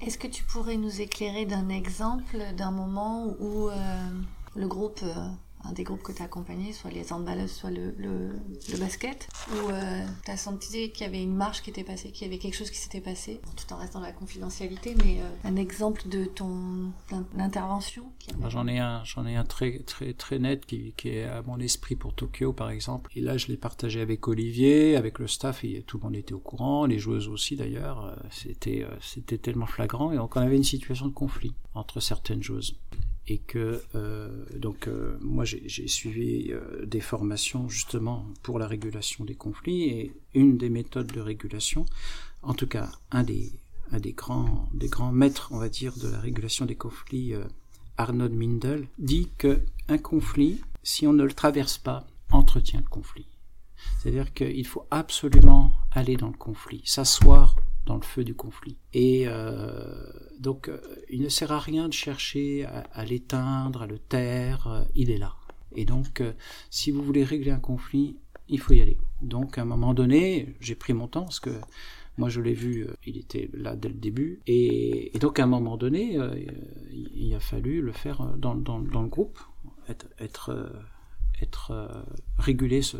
est-ce 0.00 0.18
que 0.18 0.26
tu 0.26 0.44
pourrais 0.44 0.76
nous 0.76 1.00
éclairer 1.00 1.46
d'un 1.46 1.70
exemple 1.70 2.36
d'un 2.56 2.70
moment 2.70 3.34
où 3.40 3.70
euh, 3.70 4.10
le 4.54 4.68
groupe 4.68 5.00
euh, 5.02 5.28
un 5.64 5.72
des 5.72 5.84
groupes 5.84 6.02
que 6.02 6.12
tu 6.12 6.22
as 6.22 6.26
accompagné, 6.26 6.72
soit 6.72 6.90
les 6.90 7.12
handballeuses, 7.12 7.50
soit 7.50 7.70
le, 7.70 7.94
le, 7.98 8.30
basket, 8.78 9.28
où 9.50 9.70
euh, 9.70 10.04
tu 10.24 10.30
as 10.30 10.36
senti 10.36 10.90
qu'il 10.92 11.06
y 11.06 11.08
avait 11.08 11.22
une 11.22 11.34
marche 11.34 11.62
qui 11.62 11.70
était 11.70 11.84
passée, 11.84 12.12
qu'il 12.12 12.26
y 12.26 12.30
avait 12.30 12.38
quelque 12.38 12.54
chose 12.54 12.70
qui 12.70 12.78
s'était 12.78 13.00
passé, 13.00 13.40
tout 13.56 13.72
en 13.72 13.78
restant 13.78 13.98
dans 14.00 14.06
la 14.06 14.12
confidentialité, 14.12 14.94
mais 15.04 15.20
euh, 15.20 15.48
un 15.48 15.56
exemple 15.56 16.08
de 16.08 16.24
ton 16.26 16.92
intervention 17.38 18.04
J'en 18.48 18.68
ai 18.68 18.78
un, 18.78 19.02
j'en 19.04 19.26
ai 19.26 19.34
un 19.36 19.44
très, 19.44 19.80
très, 19.80 20.12
très 20.12 20.38
net 20.38 20.64
qui, 20.64 20.94
est 21.04 21.24
à 21.24 21.42
mon 21.42 21.58
esprit 21.58 21.96
pour 21.96 22.14
Tokyo, 22.14 22.52
par 22.52 22.70
exemple. 22.70 23.10
Et 23.16 23.20
là, 23.20 23.36
je 23.36 23.48
l'ai 23.48 23.56
partagé 23.56 24.00
avec 24.00 24.28
Olivier, 24.28 24.96
avec 24.96 25.18
le 25.18 25.26
staff, 25.26 25.64
et 25.64 25.82
tout 25.86 25.98
le 25.98 26.04
monde 26.04 26.16
était 26.16 26.34
au 26.34 26.40
courant, 26.40 26.86
les 26.86 26.98
joueuses 26.98 27.28
aussi 27.28 27.56
d'ailleurs. 27.56 28.04
Euh, 28.04 28.14
c'était, 28.30 28.86
c'était 29.00 29.38
tellement 29.38 29.66
flagrant, 29.66 30.12
et 30.12 30.16
donc 30.16 30.36
on 30.36 30.40
avait 30.40 30.56
une 30.56 30.64
situation 30.64 31.06
de 31.06 31.12
conflit 31.12 31.54
entre 31.74 32.00
certaines 32.00 32.42
joueuses 32.42 32.76
et 33.28 33.38
que 33.38 33.82
euh, 33.94 34.44
donc 34.56 34.88
euh, 34.88 35.18
moi 35.20 35.44
j'ai 35.44 35.86
suivi 35.86 36.50
euh, 36.50 36.86
des 36.86 37.00
formations 37.00 37.68
justement 37.68 38.26
pour 38.42 38.58
la 38.58 38.66
régulation 38.66 39.24
des 39.24 39.34
conflits 39.34 39.84
et 39.84 40.12
une 40.34 40.56
des 40.56 40.70
méthodes 40.70 41.12
de 41.12 41.20
régulation, 41.20 41.84
en 42.42 42.54
tout 42.54 42.66
cas 42.66 42.90
un 43.10 43.22
des 43.22 43.52
un 43.92 43.98
des 43.98 44.12
grands 44.12 44.68
des 44.72 44.88
grands 44.88 45.12
maîtres 45.12 45.50
on 45.52 45.58
va 45.58 45.68
dire 45.68 45.96
de 45.98 46.08
la 46.08 46.18
régulation 46.18 46.64
des 46.64 46.74
conflits, 46.74 47.34
Arnold 47.98 48.32
Mindel, 48.32 48.88
dit 48.98 49.28
que 49.38 49.60
un 49.88 49.98
conflit, 49.98 50.60
si 50.82 51.06
on 51.06 51.12
ne 51.12 51.24
le 51.24 51.32
traverse 51.32 51.78
pas, 51.78 52.06
entretient 52.30 52.80
le 52.80 52.88
conflit. 52.88 53.26
C'est-à-dire 53.98 54.32
qu'il 54.34 54.66
faut 54.66 54.86
absolument 54.90 55.72
aller 55.90 56.16
dans 56.16 56.28
le 56.28 56.36
conflit, 56.36 56.82
s'asseoir 56.84 57.56
dans 57.88 57.96
le 57.96 58.02
feu 58.02 58.22
du 58.22 58.34
conflit. 58.34 58.76
Et 58.92 59.24
euh, 59.26 60.12
donc, 60.38 60.68
euh, 60.68 60.78
il 61.08 61.22
ne 61.22 61.30
sert 61.30 61.50
à 61.52 61.58
rien 61.58 61.88
de 61.88 61.94
chercher 61.94 62.66
à, 62.66 63.04
l'éteindre, 63.06 63.82
à 63.82 63.86
le 63.86 63.98
taire, 63.98 64.66
euh, 64.68 64.84
il 64.94 65.10
est 65.10 65.16
là. 65.16 65.34
Et 65.74 65.86
donc, 65.86 66.22
si 66.70 66.90
vous 66.90 67.02
voulez 67.02 67.24
régler 67.24 67.50
un 67.50 67.58
conflit, 67.58 68.16
il 68.48 68.60
faut 68.60 68.74
y 68.74 68.80
aller. 68.80 68.98
Donc, 69.22 69.58
à 69.58 69.62
un 69.62 69.64
moment 69.64 69.94
donné, 69.94 70.54
j'ai 70.60 70.74
pris 70.74 70.92
mon 70.92 71.08
temps 71.08 71.22
parce 71.22 71.40
que 71.40 71.50
moi, 72.18 72.28
je 72.28 72.40
l'ai 72.40 72.54
vu, 72.54 72.86
il 73.06 73.16
était 73.16 73.48
là 73.52 73.76
dès 73.76 73.88
le 73.88 73.94
début. 73.94 74.40
Et, 74.46 75.12
donc, 75.20 75.38
à 75.38 75.44
un 75.44 75.46
moment 75.46 75.76
donné, 75.76 76.18
il 77.14 77.34
a 77.34 77.40
fallu 77.40 77.80
le 77.80 77.92
faire 77.92 78.34
dans, 78.36 78.54
le 78.54 79.08
groupe, 79.08 79.38
être, 79.88 80.06
être, 80.18 80.72
être 81.40 82.04
réguler 82.38 82.80
ce, 82.80 82.96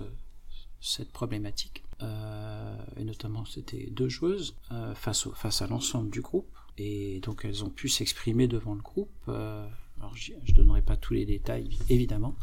cette 0.80 1.10
problématique. 1.10 1.82
Euh, 2.02 2.76
et 2.96 3.04
notamment 3.04 3.44
c'était 3.44 3.88
deux 3.90 4.08
joueuses 4.08 4.54
euh, 4.70 4.94
face, 4.94 5.26
au, 5.26 5.32
face 5.32 5.62
à 5.62 5.66
l'ensemble 5.66 6.10
du 6.10 6.20
groupe. 6.20 6.48
Et 6.76 7.20
donc 7.20 7.44
elles 7.44 7.64
ont 7.64 7.70
pu 7.70 7.88
s'exprimer 7.88 8.46
devant 8.46 8.74
le 8.74 8.82
groupe. 8.82 9.10
Euh, 9.28 9.66
alors 9.98 10.16
je 10.16 10.32
ne 10.32 10.56
donnerai 10.56 10.82
pas 10.82 10.96
tous 10.96 11.14
les 11.14 11.24
détails 11.24 11.68
évidemment, 11.88 12.36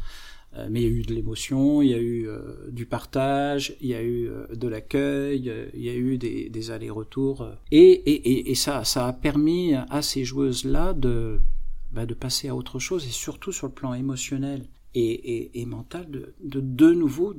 mais 0.70 0.82
il 0.82 0.84
y 0.84 0.86
a 0.86 0.90
eu 0.90 1.02
de 1.04 1.14
l'émotion, 1.14 1.82
il 1.82 1.90
y 1.90 1.94
a 1.94 2.02
eu 2.02 2.28
du 2.70 2.86
partage, 2.86 3.76
il 3.80 3.88
y 3.88 3.94
a 3.94 4.04
eu 4.04 4.30
de 4.54 4.68
l'accueil, 4.68 5.52
il 5.74 5.82
y 5.82 5.90
a 5.90 5.96
eu 5.96 6.18
des, 6.18 6.72
allers-retours. 6.72 7.48
Et, 7.72 7.92
et, 7.92 8.52
et, 8.52 8.56
ça, 8.56 8.84
ça 8.84 9.08
a 9.08 9.14
permis 9.14 9.74
à 9.74 10.02
ces 10.02 10.26
joueuses-là 10.26 10.94
de, 10.94 11.40
bah, 11.94 12.06
de 12.06 12.14
passer 12.14 12.50
à 12.50 12.56
autre 12.56 12.80
chose, 12.80 13.06
et 13.06 13.12
surtout 13.12 13.54
sur 13.54 13.68
le 13.68 13.74
plan 13.74 13.94
émotionnel 13.94 14.66
et, 14.96 15.62
et 15.62 15.66
mental, 15.66 16.10
de, 16.12 16.34
de 16.44 16.60
de 16.60 16.94
nouveau 16.94 17.36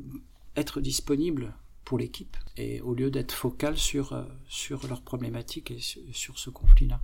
être 0.57 0.81
disponible 0.81 1.53
pour 1.87 1.99
l'équipe, 1.99 2.37
et 2.57 2.81
au 2.81 2.95
lieu 2.95 3.13
d'être 3.13 3.33
focal 3.33 3.79
sur, 3.79 4.13
euh, 4.13 4.25
sur 4.49 4.87
leurs 4.89 5.03
problématiques 5.03 5.71
et 5.71 5.79
sur, 5.79 6.37
ce 6.37 6.51
conflit-là. 6.51 7.01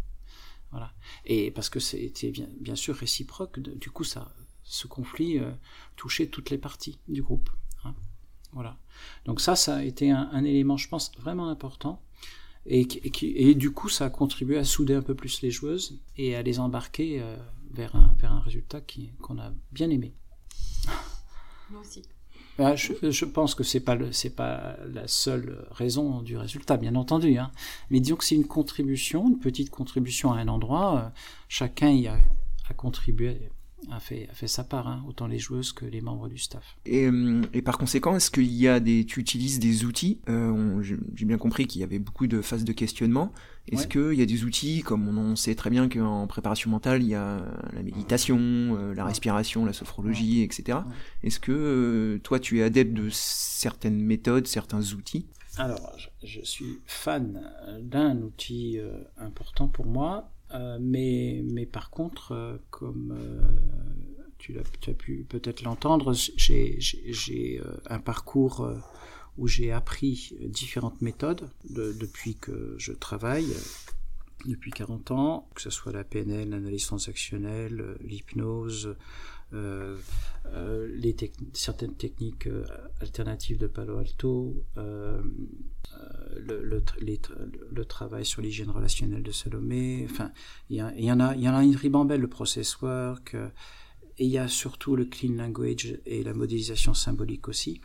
Voilà. 0.73 0.93
Et 1.25 1.53
parce 1.53 1.71
que 1.71 1.79
c'était 1.79 2.33
bien, 2.33 2.49
bien, 2.61 2.75
sûr 2.75 2.97
réciproque, 2.97 3.61
du 3.61 3.91
coup, 3.91 4.03
ça, 4.03 4.35
ce 4.65 4.89
conflit 4.89 5.39
euh, 5.39 5.53
touchait 5.95 6.27
toutes 6.27 6.51
les 6.51 6.59
parties 6.59 6.99
du 7.07 7.23
groupe. 7.23 7.49
Hein. 7.85 7.95
Voilà. 8.53 8.77
Donc 9.25 9.41
ça, 9.41 9.55
ça 9.55 9.77
a 9.77 9.85
été 9.85 10.11
un, 10.11 10.45
élément, 10.45 10.77
je 10.77 10.89
pense, 10.89 11.13
vraiment 11.17 11.49
important. 11.49 12.03
Et, 12.67 12.89
et, 13.23 13.55
du 13.55 13.71
coup, 13.71 13.89
ça 13.89 14.07
a 14.07 14.11
contribué 14.11 14.59
à 14.59 14.65
souder 14.65 14.95
un 14.95 15.03
peu 15.03 15.15
plus 15.15 15.43
les 15.43 15.53
joueuses 15.53 16.01
et 16.17 16.35
à 16.35 16.43
les 16.43 16.59
embarquer 16.59 17.21
euh, 17.21 17.37
vers, 17.71 17.95
un, 17.95 18.17
vers 18.19 18.33
un 18.33 18.41
résultat 18.41 18.81
qu'on 19.21 19.39
a 19.39 19.53
bien 19.71 19.91
aimé. 19.91 20.13
Moi 21.71 21.81
aussi. 21.81 22.03
Je, 22.59 23.25
pense 23.25 23.55
que 23.55 23.65
c'est 23.65 23.81
pas 23.81 23.97
pas 24.37 24.77
la 24.93 25.09
seule 25.09 25.67
raison 25.71 26.23
du 26.23 26.37
résultat, 26.37 26.77
bien 26.77 26.95
entendu. 26.95 27.39
Hein. 27.39 27.51
Mais 27.91 28.01
disons 28.01 28.17
que 28.17 28.25
c'est 28.25 28.35
une 28.35 28.47
contribution, 28.47 29.29
une 29.29 29.39
petite 29.39 29.71
contribution 29.71 30.33
à 30.33 30.39
un 30.39 30.49
endroit. 30.49 30.99
Euh, 30.99 31.09
chacun 31.49 31.91
y 31.91 32.09
a 32.09 32.19
contribué 32.77 33.51
a 33.91 34.01
fait, 34.01 34.29
a 34.31 34.35
fait 34.35 34.47
sa 34.47 34.65
part, 34.65 34.87
hein, 34.87 35.05
autant 35.09 35.27
les 35.27 35.39
joueuses 35.39 35.73
que 35.73 35.85
les 35.85 36.01
membres 36.01 36.29
du 36.29 36.39
staff. 36.39 36.77
Et, 36.87 37.07
euh, 37.07 37.43
et 37.53 37.63
par 37.63 37.79
conséquent, 37.79 38.15
est-ce 38.17 38.31
qu'il 38.31 38.53
y 38.53 38.69
a 38.69 38.81
des, 38.81 39.05
tu 39.05 39.21
utilises 39.21 39.59
des 39.59 39.85
outils 39.85 40.21
euh, 40.29 40.83
J'ai 40.83 41.25
bien 41.25 41.39
compris 41.39 41.67
qu'il 41.67 41.81
y 41.81 41.85
avait 41.85 41.99
beaucoup 41.99 42.27
de 42.27 42.41
phases 42.41 42.65
de 42.65 42.73
questionnement. 42.73 43.33
Est-ce 43.69 43.87
qu'il 43.87 44.15
y 44.15 44.23
a 44.23 44.27
des 44.27 44.45
outils, 44.45 44.83
comme 44.83 45.07
on 45.17 45.37
sait 45.37 45.55
très 45.55 45.71
bien 45.71 45.89
qu'en 45.89 46.27
préparation 46.27 46.71
mentale, 46.71 47.03
il 47.03 47.09
y 47.09 47.15
a 47.15 47.45
la 47.73 47.83
méditation, 47.83 48.39
euh, 48.41 48.95
la 48.95 49.05
respiration, 49.05 49.65
la 49.65 49.73
sophrologie, 49.73 50.43
etc. 50.43 50.79
Est-ce 51.23 51.39
que 51.39 52.21
toi, 52.25 52.41
tu 52.41 52.59
es 52.59 52.63
adepte 52.63 52.93
de 52.93 53.09
certaines 53.11 54.01
méthodes, 54.01 54.49
certains 54.49 54.83
outils? 54.95 55.27
Alors, 55.59 55.97
je, 56.25 56.41
suis 56.43 56.81
fan 56.87 57.41
d'un 57.81 58.21
outil 58.23 58.79
important 59.17 59.69
pour 59.69 59.87
moi, 59.87 60.32
euh, 60.55 60.79
mais, 60.81 61.43
mais 61.45 61.67
par 61.67 61.91
contre, 61.91 62.33
euh, 62.33 62.57
comme 62.71 63.17
euh, 63.17 63.41
tu, 64.39 64.59
as, 64.59 64.63
tu, 64.81 64.91
as, 64.91 64.95
pu 64.95 65.25
peut-être 65.29 65.63
l'entendre, 65.63 66.13
j'ai 66.13 67.61
un 67.87 67.99
parcours 67.99 68.69
où 69.39 69.47
j'ai 69.47 69.73
appris 69.73 70.37
différentes 70.43 71.01
méthodes 71.01 71.49
depuis 71.65 72.35
que 72.35 72.75
je 72.79 72.93
travaille, 72.93 73.55
depuis 74.47 74.71
40 74.71 75.11
ans, 75.13 75.49
que 75.55 75.63
ce 75.63 75.71
soit 75.71 75.93
la 75.93 76.05
PNL, 76.05 76.51
l'analyse 76.51 76.87
transactionnelle, 76.87 77.97
l'hypnose, 78.01 78.97
euh, 79.55 79.97
euh, 80.47 81.13
certaines 81.53 81.95
techniques 81.95 82.47
euh, 82.47 82.65
alternatives 83.01 83.59
de 83.59 83.67
Palo 83.67 83.99
Alto, 83.99 84.65
le, 86.37 87.85
travail 87.85 88.25
sur 88.25 88.41
l'hygiène 88.41 88.71
relationnelle 88.71 89.23
de 89.23 89.31
Salomé, 89.31 90.07
enfin, 90.11 90.33
il 90.71 90.77
y, 90.77 90.83
en 91.13 91.21
a, 91.21 91.37
y 91.37 91.47
une 91.47 91.77
ribambelle, 91.77 92.21
le 92.21 92.29
process 92.29 92.81
work, 92.81 93.37
et 94.19 94.25
il 94.25 94.31
y 94.31 94.39
a 94.39 94.49
surtout 94.49 94.97
le 94.97 95.05
clean 95.05 95.35
language 95.35 95.99
et 96.07 96.23
la 96.23 96.33
modélisation 96.33 96.95
symbolique 96.95 97.49
aussi. 97.49 97.81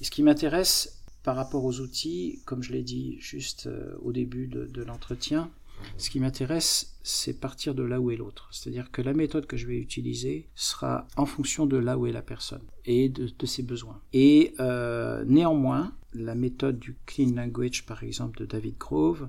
Et 0.00 0.04
ce 0.04 0.10
qui 0.10 0.22
m'intéresse 0.22 1.02
par 1.22 1.36
rapport 1.36 1.64
aux 1.64 1.80
outils, 1.80 2.40
comme 2.46 2.62
je 2.62 2.72
l'ai 2.72 2.82
dit 2.82 3.18
juste 3.20 3.68
au 4.00 4.12
début 4.12 4.46
de 4.46 4.82
l'entretien, 4.82 5.50
ce 5.96 6.10
qui 6.10 6.20
m'intéresse, 6.20 6.96
c'est 7.02 7.40
partir 7.40 7.74
de 7.74 7.82
là 7.82 8.00
où 8.00 8.10
est 8.10 8.16
l'autre. 8.16 8.48
C'est-à-dire 8.52 8.90
que 8.90 9.02
la 9.02 9.12
méthode 9.12 9.46
que 9.46 9.56
je 9.56 9.66
vais 9.66 9.78
utiliser 9.78 10.48
sera 10.54 11.06
en 11.16 11.26
fonction 11.26 11.66
de 11.66 11.76
là 11.76 11.98
où 11.98 12.06
est 12.06 12.12
la 12.12 12.22
personne 12.22 12.62
et 12.84 13.08
de, 13.08 13.46
ses 13.46 13.62
besoins. 13.62 14.00
Et 14.12 14.54
euh, 14.60 15.24
néanmoins, 15.26 15.92
la 16.12 16.34
méthode 16.34 16.78
du 16.78 16.96
clean 17.06 17.34
language, 17.34 17.86
par 17.86 18.02
exemple, 18.02 18.38
de 18.40 18.46
David 18.46 18.76
Grove, 18.78 19.28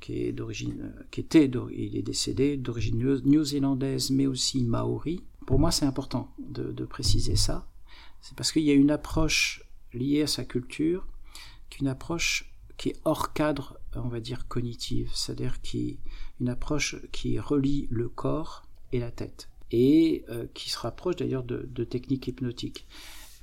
qui 0.00 0.24
est 0.24 0.32
d'origine, 0.32 0.92
euh, 0.96 1.02
qui 1.10 1.20
était, 1.20 1.50
il 1.72 1.96
est 1.96 2.02
décédé, 2.02 2.56
d'origine 2.56 3.20
néo-zélandaise, 3.24 4.10
mais 4.10 4.26
aussi 4.26 4.62
maori. 4.62 5.22
Pour 5.46 5.58
moi, 5.58 5.70
c'est 5.70 5.86
important 5.86 6.34
de, 6.38 6.72
de 6.72 6.84
préciser 6.84 7.36
ça. 7.36 7.66
C'est 8.20 8.36
parce 8.36 8.52
qu'il 8.52 8.64
y 8.64 8.70
a 8.70 8.74
une 8.74 8.90
approche 8.90 9.64
liée 9.94 10.22
à 10.22 10.26
sa 10.26 10.44
culture, 10.44 11.06
qui 11.70 11.78
est 11.78 11.80
une 11.80 11.88
approche 11.88 12.52
qui 12.78 12.90
est 12.90 12.96
hors 13.04 13.34
cadre 13.34 13.78
on 13.96 14.08
va 14.08 14.20
dire, 14.20 14.46
cognitive, 14.48 15.10
c'est-à-dire 15.14 15.60
qui, 15.60 15.98
une 16.40 16.48
approche 16.48 16.96
qui 17.12 17.38
relie 17.38 17.86
le 17.90 18.08
corps 18.08 18.64
et 18.92 19.00
la 19.00 19.10
tête, 19.10 19.48
et 19.70 20.24
euh, 20.30 20.46
qui 20.54 20.70
se 20.70 20.78
rapproche 20.78 21.16
d'ailleurs 21.16 21.44
de, 21.44 21.84
techniques 21.84 22.28
hypnotiques, 22.28 22.86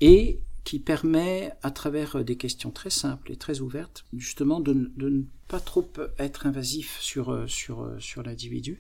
et 0.02 0.40
qui 0.64 0.80
permet, 0.80 1.54
à 1.62 1.70
travers 1.70 2.26
des 2.26 2.38
questions 2.38 2.72
très 2.72 2.90
simples 2.90 3.32
et 3.32 3.36
très 3.36 3.60
ouvertes, 3.60 4.04
justement 4.18 4.60
de, 4.60 4.92
ne 4.98 5.24
pas 5.48 5.60
trop 5.60 5.88
être 6.18 6.48
invasif 6.48 7.00
sur, 7.00 7.30
euh, 7.30 7.46
sur, 7.46 7.84
euh, 7.84 8.00
sur 8.00 8.24
l'individu, 8.24 8.80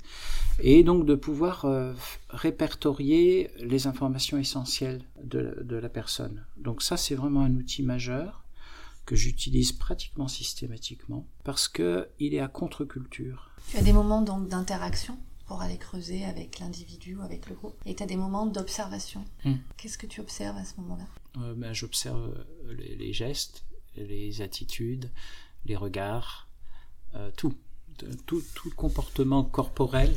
et 0.59 0.83
donc 0.83 1.05
de 1.05 1.13
pouvoir 1.13 1.65
répertorier 2.29 3.51
les 3.59 3.87
informations 3.87 4.37
essentielles 4.37 5.03
de, 5.23 5.61
de 5.61 5.75
la 5.75 5.89
personne. 5.89 6.45
Donc 6.57 6.81
ça, 6.81 6.97
c'est 6.97 7.15
vraiment 7.15 7.41
un 7.41 7.53
outil 7.55 7.83
majeur 7.83 8.44
que 9.05 9.15
j'utilise 9.15 9.71
pratiquement 9.71 10.27
systématiquement 10.27 11.27
parce 11.43 11.67
que 11.67 12.09
il 12.19 12.33
est 12.33 12.39
à 12.39 12.47
contre-culture. 12.47 13.51
Tu 13.69 13.77
as 13.77 13.81
des 13.81 13.93
moments 13.93 14.21
donc 14.21 14.47
d'interaction 14.47 15.17
pour 15.47 15.61
aller 15.61 15.77
creuser 15.77 16.25
avec 16.25 16.59
l'individu 16.59 17.15
ou 17.15 17.21
avec 17.21 17.47
le 17.49 17.55
groupe 17.55 17.75
et 17.85 17.95
tu 17.95 18.03
as 18.03 18.07
des 18.07 18.15
moments 18.15 18.45
d'observation. 18.45 19.23
Hmm. 19.43 19.55
Qu'est-ce 19.77 19.97
que 19.97 20.07
tu 20.07 20.21
observes 20.21 20.57
à 20.57 20.65
ce 20.65 20.73
moment-là? 20.81 21.05
Euh, 21.41 21.53
ben, 21.55 21.73
J'observe 21.73 22.33
euh, 22.65 22.73
les, 22.97 23.13
gestes, 23.13 23.63
les 23.95 24.41
attitudes, 24.41 25.11
les 25.65 25.75
regards, 25.75 26.47
euh, 27.15 27.29
tout. 27.37 27.53
tout. 28.25 28.43
tout. 28.55 28.69
le 28.69 28.75
comportement 28.75 29.43
corporel. 29.43 30.15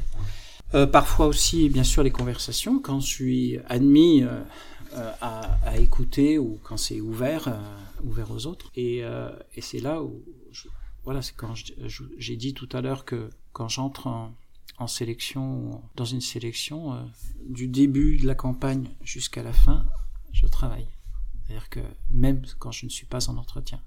parfois 0.93 1.27
aussi, 1.27 1.69
bien 1.69 1.85
sûr, 1.85 2.03
les 2.03 2.11
conversations. 2.11 2.79
Quand 2.79 3.01
je 3.01 3.07
suis 3.07 3.59
admis 3.69 4.23
à, 4.93 5.79
écouter 5.79 6.39
ou 6.39 6.59
quand 6.63 6.77
c'est 6.77 7.01
ouvert, 7.01 7.55
ouvert 8.03 8.31
aux 8.31 8.47
autres. 8.47 8.71
Et, 8.75 9.05
euh, 9.05 9.31
et 9.55 9.61
c'est 9.61 9.81
là 9.81 10.03
où, 10.03 10.25
voilà, 11.05 11.23
c'est 11.23 11.35
quand 11.35 11.55
j'ai 12.19 12.37
dit 12.37 12.55
tout 12.55 12.69
à 12.73 12.81
l'heure 12.81 13.05
que 13.05 13.31
quand 13.53 13.69
j'entre 13.69 14.07
en, 14.07 14.87
sélection, 14.87 15.83
dans 15.97 16.05
une 16.05 16.21
sélection, 16.21 16.95
euh, 16.95 17.03
du 17.49 17.67
début 17.67 18.19
de 18.19 18.27
la 18.27 18.35
campagne 18.35 18.91
jusqu'à 19.03 19.43
la 19.43 19.53
fin, 19.53 19.87
je 20.33 20.47
travaille. 20.47 20.89
C'est-à-dire 21.47 21.69
que 21.69 21.81
même 22.11 22.43
quand 22.59 22.73
je 22.73 22.87
ne 22.87 22.91
suis 22.91 23.07
pas 23.07 23.29
en 23.29 23.37
entretien. 23.37 23.81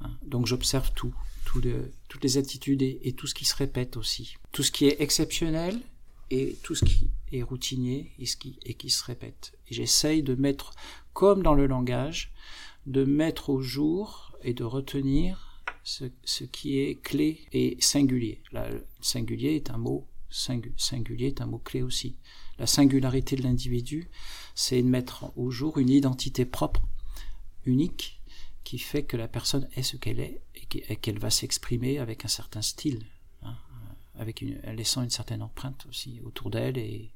Hein. 0.00 0.10
donc 0.26 0.46
j'observe 0.46 0.90
tout, 0.94 1.14
tout 1.44 1.62
toutes 2.08 2.24
les 2.24 2.36
attitudes 2.36 2.82
et, 2.82 2.98
et, 3.04 3.12
tout 3.12 3.28
ce 3.28 3.34
qui 3.34 3.44
se 3.44 3.54
répète 3.54 3.96
aussi. 3.96 4.34
Tout 4.50 4.64
ce 4.64 4.72
qui 4.72 4.86
est 4.86 5.00
exceptionnel 5.00 5.80
et 6.32 6.56
tout 6.62 6.74
ce 6.74 6.84
qui 6.84 7.10
est 7.30 7.42
routinier 7.42 8.10
et, 8.18 8.24
ce 8.24 8.36
qui, 8.36 8.58
et 8.64 8.74
qui 8.74 8.88
se 8.88 9.04
répète. 9.04 9.52
Et 9.68 9.74
j'essaye 9.74 10.22
de 10.22 10.34
mettre, 10.34 10.72
comme 11.12 11.42
dans 11.42 11.54
le 11.54 11.66
langage, 11.66 12.32
de 12.86 13.04
mettre 13.04 13.50
au 13.50 13.60
jour 13.60 14.36
et 14.42 14.54
de 14.54 14.64
retenir 14.64 15.64
ce, 15.84 16.44
qui 16.44 16.78
est 16.78 17.00
clé 17.00 17.40
et 17.52 17.76
singulier. 17.80 18.42
Le 18.52 18.86
singulier 19.00 19.54
est 19.54 19.70
un 19.70 19.78
mot 19.78 20.06
singulier 20.32 21.26
est 21.26 21.40
un 21.40 21.46
mot 21.46 21.58
clé 21.58 21.82
aussi. 21.82 22.16
La 22.58 22.66
singularité 22.66 23.36
de 23.36 23.42
l'individu, 23.42 24.08
c'est 24.54 24.82
de 24.82 24.88
mettre 24.88 25.32
au 25.36 25.50
jour 25.50 25.78
une 25.78 25.90
identité 25.90 26.44
propre, 26.44 26.82
unique, 27.66 28.20
qui 28.64 28.78
fait 28.78 29.02
que 29.02 29.16
la 29.16 29.28
personne 29.28 29.68
est 29.74 29.82
ce 29.82 29.96
qu'elle 29.96 30.20
est 30.20 30.40
et 30.54 30.96
qu'elle 30.96 31.18
va 31.18 31.30
s'exprimer 31.30 31.98
avec 31.98 32.24
un 32.24 32.28
certain 32.28 32.62
style, 32.62 33.04
hein, 33.42 33.56
avec 34.14 34.40
laissant 34.40 35.02
une 35.02 35.10
certaine 35.10 35.42
empreinte 35.42 35.84
aussi 35.88 36.20
autour 36.24 36.50
d'elle 36.50 36.78
et, 36.78 37.12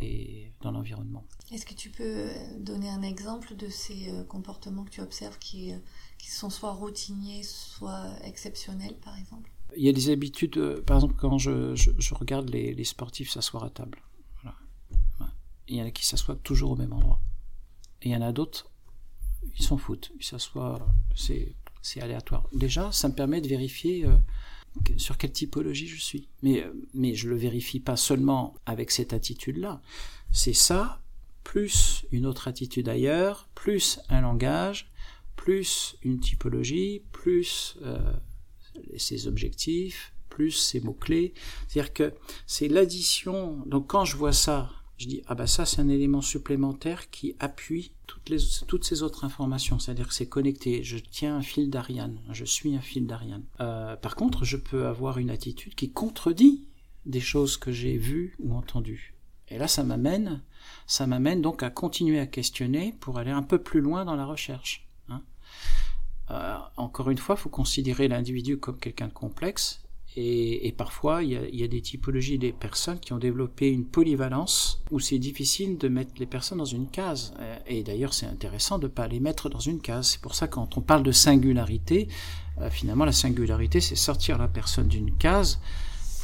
et 0.00 0.52
dans 0.60 0.70
l'environnement. 0.70 1.24
Est-ce 1.52 1.66
que 1.66 1.74
tu 1.74 1.90
peux 1.90 2.28
donner 2.58 2.88
un 2.88 3.02
exemple 3.02 3.54
de 3.56 3.68
ces 3.68 4.10
euh, 4.10 4.24
comportements 4.24 4.84
que 4.84 4.90
tu 4.90 5.00
observes 5.00 5.38
qui, 5.38 5.72
euh, 5.72 5.78
qui 6.18 6.30
sont 6.30 6.50
soit 6.50 6.72
routiniers, 6.72 7.42
soit 7.42 8.08
exceptionnels, 8.24 8.96
par 9.04 9.16
exemple? 9.16 9.50
Il 9.76 9.84
y 9.84 9.88
a 9.88 9.92
des 9.92 10.10
habitudes, 10.10 10.56
euh, 10.58 10.82
par 10.82 10.96
exemple, 10.96 11.14
quand 11.16 11.38
je, 11.38 11.74
je, 11.74 12.14
regarde 12.14 12.50
les, 12.50 12.74
les, 12.74 12.84
sportifs 12.84 13.30
s'asseoir 13.30 13.64
à 13.64 13.70
table. 13.70 13.98
Voilà. 14.42 14.56
Il 15.68 15.76
y 15.76 15.82
en 15.82 15.86
a 15.86 15.90
qui 15.90 16.06
s'assoient 16.06 16.36
toujours 16.36 16.72
au 16.72 16.76
même 16.76 16.92
endroit. 16.92 17.20
Et 18.02 18.08
il 18.08 18.12
y 18.12 18.16
en 18.16 18.22
a 18.22 18.32
d'autres, 18.32 18.70
ils 19.58 19.64
s'en 19.64 19.76
foutent. 19.76 20.12
Ils 20.18 20.24
s'assoient, 20.24 20.86
c'est 21.14 21.54
aléatoire. 22.00 22.48
Déjà, 22.52 22.92
ça 22.92 23.08
me 23.08 23.14
permet 23.14 23.40
de 23.40 23.48
vérifier 23.48 24.04
sur 24.96 25.18
quelle 25.18 25.32
typologie 25.32 25.86
je 25.86 26.00
suis. 26.00 26.28
Mais, 26.42 26.64
euh, 26.64 26.72
mais 26.94 27.14
je 27.14 27.28
le 27.28 27.36
vérifie 27.36 27.80
pas 27.80 27.96
seulement 27.96 28.54
avec 28.66 28.90
cette 28.90 29.12
attitude-là. 29.12 29.82
C'est 30.32 30.52
ça, 30.52 31.00
plus 31.44 32.04
une 32.12 32.26
autre 32.26 32.48
attitude 32.48 32.88
ailleurs, 32.88 33.48
plus 33.54 34.00
un 34.08 34.20
langage, 34.20 34.90
plus 35.36 35.96
une 36.02 36.18
typologie, 36.18 37.02
plus 37.12 37.76
euh, 37.82 38.12
ses 38.96 39.28
objectifs, 39.28 40.12
plus 40.28 40.50
ses 40.50 40.80
mots-clés. 40.80 41.34
C'est-à-dire 41.68 41.92
que 41.92 42.14
c'est 42.46 42.68
l'addition. 42.68 43.62
Donc 43.66 43.86
quand 43.88 44.04
je 44.04 44.16
vois 44.16 44.32
ça 44.32 44.70
je 44.98 45.08
dis 45.08 45.22
ah 45.26 45.34
bah 45.34 45.46
ça 45.46 45.66
c'est 45.66 45.80
un 45.80 45.88
élément 45.88 46.22
supplémentaire 46.22 47.10
qui 47.10 47.36
appuie 47.38 47.92
toutes 48.06 48.30
les 48.30 48.38
toutes 48.66 48.84
ces 48.84 49.02
autres 49.02 49.24
informations. 49.24 49.78
C'est-à-dire 49.78 50.08
que 50.08 50.14
c'est 50.14 50.28
connecté. 50.28 50.82
Je 50.82 50.96
tiens 50.98 51.36
un 51.36 51.42
fil 51.42 51.68
d'Ariane. 51.68 52.18
Je 52.32 52.44
suis 52.44 52.74
un 52.74 52.80
fil 52.80 53.06
d'Ariane. 53.06 53.44
Euh, 53.60 53.96
par 53.96 54.16
contre 54.16 54.44
je 54.44 54.56
peux 54.56 54.86
avoir 54.86 55.18
une 55.18 55.30
attitude 55.30 55.74
qui 55.74 55.90
contredit 55.90 56.66
des 57.04 57.20
choses 57.20 57.56
que 57.56 57.72
j'ai 57.72 57.98
vues 57.98 58.36
ou 58.38 58.54
entendues. 58.54 59.14
Et 59.48 59.58
là 59.58 59.68
ça 59.68 59.84
m'amène 59.84 60.40
ça 60.86 61.06
m'amène 61.06 61.42
donc 61.42 61.62
à 61.62 61.70
continuer 61.70 62.18
à 62.18 62.26
questionner 62.26 62.94
pour 63.00 63.18
aller 63.18 63.30
un 63.30 63.42
peu 63.42 63.58
plus 63.58 63.80
loin 63.80 64.04
dans 64.04 64.16
la 64.16 64.26
recherche 64.26 64.88
hein. 65.08 65.22
euh, 66.30 66.58
encore 66.76 67.10
une 67.10 67.18
fois 67.18 67.36
il 67.38 67.42
faut 67.42 67.48
considérer 67.48 68.08
l'individu 68.08 68.58
comme 68.58 68.78
quelqu'un 68.78 69.06
de 69.06 69.12
complexe 69.12 69.85
et, 70.16 70.66
et 70.66 70.72
parfois, 70.72 71.22
il 71.22 71.30
y, 71.30 71.36
a, 71.36 71.46
il 71.46 71.60
y, 71.60 71.62
a, 71.62 71.68
des 71.68 71.82
typologies 71.82 72.38
des 72.38 72.52
personnes 72.52 72.98
qui 72.98 73.12
ont 73.12 73.18
développé 73.18 73.68
une 73.68 73.84
polyvalence 73.84 74.82
où 74.90 74.98
c'est 74.98 75.18
difficile 75.18 75.76
de 75.76 75.88
mettre 75.88 76.12
les 76.18 76.24
personnes 76.24 76.58
dans 76.58 76.64
une 76.64 76.88
case. 76.88 77.34
Et 77.66 77.82
d'ailleurs, 77.82 78.14
c'est 78.14 78.26
intéressant 78.26 78.78
de 78.78 78.84
ne 78.84 78.92
pas 78.92 79.08
les 79.08 79.20
mettre 79.20 79.50
dans 79.50 79.60
une 79.60 79.80
case. 79.80 80.08
C'est 80.08 80.20
pour 80.20 80.34
ça 80.34 80.48
quand 80.48 80.78
on 80.78 80.80
parle 80.80 81.02
de 81.02 81.12
singularité, 81.12 82.08
euh, 82.60 82.70
finalement, 82.70 83.04
la 83.04 83.12
singularité, 83.12 83.80
c'est 83.80 83.96
sortir 83.96 84.38
la 84.38 84.48
personne 84.48 84.88
d'une 84.88 85.12
case 85.12 85.60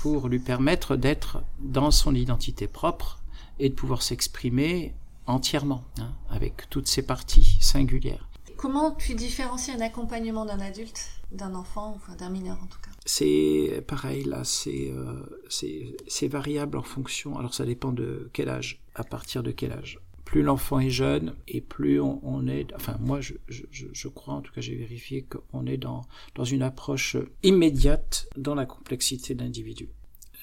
pour 0.01 0.29
lui 0.29 0.39
permettre 0.39 0.97
d'être 0.97 1.43
dans 1.61 1.91
son 1.91 2.15
identité 2.15 2.67
propre 2.67 3.23
et 3.59 3.69
de 3.69 3.75
pouvoir 3.75 4.03
s'exprimer 4.03 4.95
entièrement, 5.27 5.85
hein, 5.99 6.13
avec 6.31 6.69
toutes 6.71 6.89
ses 6.89 7.03
parties 7.03 7.59
singulières. 7.61 8.29
Comment 8.63 8.93
tu 8.93 9.17
différencies 9.17 9.73
un 9.73 9.81
accompagnement 9.81 10.47
d'un 10.47 10.61
adulte, 10.61 11.11
d'un 11.33 11.53
enfant, 11.57 11.95
enfin 11.97 12.15
d'un 12.15 12.31
mineur 12.31 12.57
en 12.63 12.67
tout 12.67 12.79
cas? 12.79 12.93
C'est 13.05 13.83
pareil 13.89 14.23
là, 14.23 14.45
c'est 14.45 14.93
euh, 14.93 16.29
variable 16.29 16.79
en 16.79 16.85
fonction. 16.85 17.37
Alors 17.37 17.55
ça 17.55 17.65
dépend 17.65 17.91
de 17.91 18.31
quel 18.33 18.49
âge, 18.49 18.81
à 18.95 19.03
partir 19.03 19.43
de 19.43 19.51
quel 19.51 19.73
âge. 19.73 19.99
Plus 20.25 20.43
l'enfant 20.43 20.79
est 20.79 20.91
jeune 20.91 21.35
et 21.49 21.61
plus 21.61 22.01
on, 22.01 22.47
est. 22.47 22.73
Enfin 22.77 22.99
moi 23.01 23.21
je, 23.21 23.35
je, 23.49 23.65
je, 23.73 24.09
crois, 24.09 24.35
en 24.35 24.43
tout 24.43 24.53
cas 24.53 24.61
j'ai 24.61 24.77
vérifié 24.77 25.23
qu'on 25.25 25.67
est 25.67 25.77
dans 25.77 26.03
dans 26.37 26.45
une 26.45 26.63
approche 26.63 27.17
immédiate 27.43 28.29
dans 28.37 28.55
la 28.55 28.65
complexité 28.65 29.35
de 29.35 29.43
l'individu, 29.43 29.89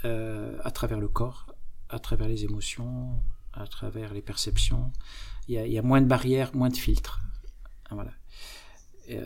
euh, 0.04 0.58
à 0.66 0.72
travers 0.72 1.00
le 1.00 1.08
corps, 1.08 1.56
à 1.88 2.00
travers 2.00 2.28
les 2.28 2.44
émotions, 2.44 3.14
à 3.54 3.66
travers 3.66 4.14
les 4.14 4.22
perceptions. 4.22 4.92
Il 5.48 5.56
y 5.56 5.80
a 5.80 5.82
moins 5.82 6.02
de 6.02 6.06
barrières, 6.06 6.54
moins 6.54 6.70
de 6.70 6.76
filtres. 6.76 7.22
Voilà. 7.92 8.12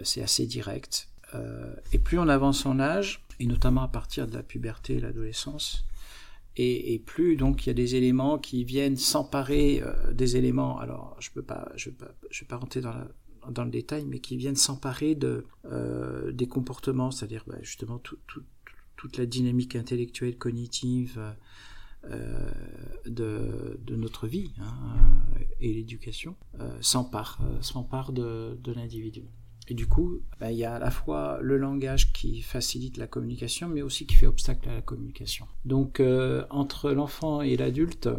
C'est 0.04 0.22
assez 0.22 0.48
direct. 0.48 1.10
Euh, 1.36 1.74
et 1.92 2.00
plus 2.00 2.20
on 2.20 2.28
avance 2.28 2.66
en 2.66 2.80
âge, 2.80 3.24
et 3.40 3.46
notamment 3.46 3.82
à 3.82 3.88
partir 3.88 4.28
de 4.28 4.34
la 4.34 4.44
puberté 4.44 4.96
et 4.96 5.00
l'adolescence, 5.00 5.86
et, 6.56 7.02
plus 7.04 7.36
donc 7.36 7.66
il 7.66 7.70
y 7.70 7.72
a 7.72 7.74
des 7.74 7.96
éléments 7.96 8.38
qui 8.38 8.64
viennent 8.64 8.96
s'emparer 8.96 9.82
euh, 9.82 10.14
des 10.14 10.38
éléments. 10.38 10.78
Alors 10.78 11.16
je 11.20 11.32
peux 11.32 11.42
pas, 11.42 11.72
je 11.76 11.90
peux 11.90 12.06
vais 12.06 12.46
pas 12.48 12.58
rentrer 12.58 12.80
dans, 12.80 12.92
la, 12.92 13.08
dans 13.50 13.64
le 13.64 13.72
détail, 13.72 14.06
mais 14.06 14.20
qui 14.20 14.38
viennent 14.38 14.56
s'emparer 14.56 15.16
de 15.16 15.48
euh, 15.66 16.32
des 16.32 16.48
comportements, 16.48 17.10
c'est-à-dire 17.10 17.44
bah, 17.48 17.58
justement 17.62 17.98
tout, 17.98 18.20
tout, 18.28 18.44
toute 18.98 19.18
la 19.18 19.26
dynamique 19.26 19.76
intellectuelle, 19.76 20.38
cognitive. 20.38 21.20
Euh, 22.12 22.52
de, 23.06 23.80
de, 23.86 23.96
notre 23.96 24.28
vie 24.28 24.54
hein, 24.62 24.74
et 25.60 25.74
l'éducation 25.74 26.36
euh, 26.60 26.78
s'empare 26.82 27.38
de, 28.12 28.58
de 28.62 28.72
l'individu. 28.72 29.24
Et 29.68 29.74
du 29.74 29.88
coup, 29.88 30.20
bah, 30.40 30.52
il 30.52 30.58
y 30.58 30.66
a 30.66 30.76
à 30.76 30.80
la 30.80 30.92
fois 30.92 31.40
le 31.42 31.58
langage 31.58 32.12
qui 32.12 32.42
facilite 32.42 32.98
la 32.98 33.08
communication, 33.08 33.70
mais 33.70 33.82
aussi 33.82 34.06
qui 34.06 34.16
fait 34.16 34.28
obstacle 34.28 34.68
à 34.70 34.74
la 34.74 34.82
communication. 34.82 35.48
Donc, 35.66 36.00
euh, 36.00 36.46
entre 36.50 36.92
l'enfant 36.92 37.42
et 37.42 37.56
l'adulte, 37.56 38.10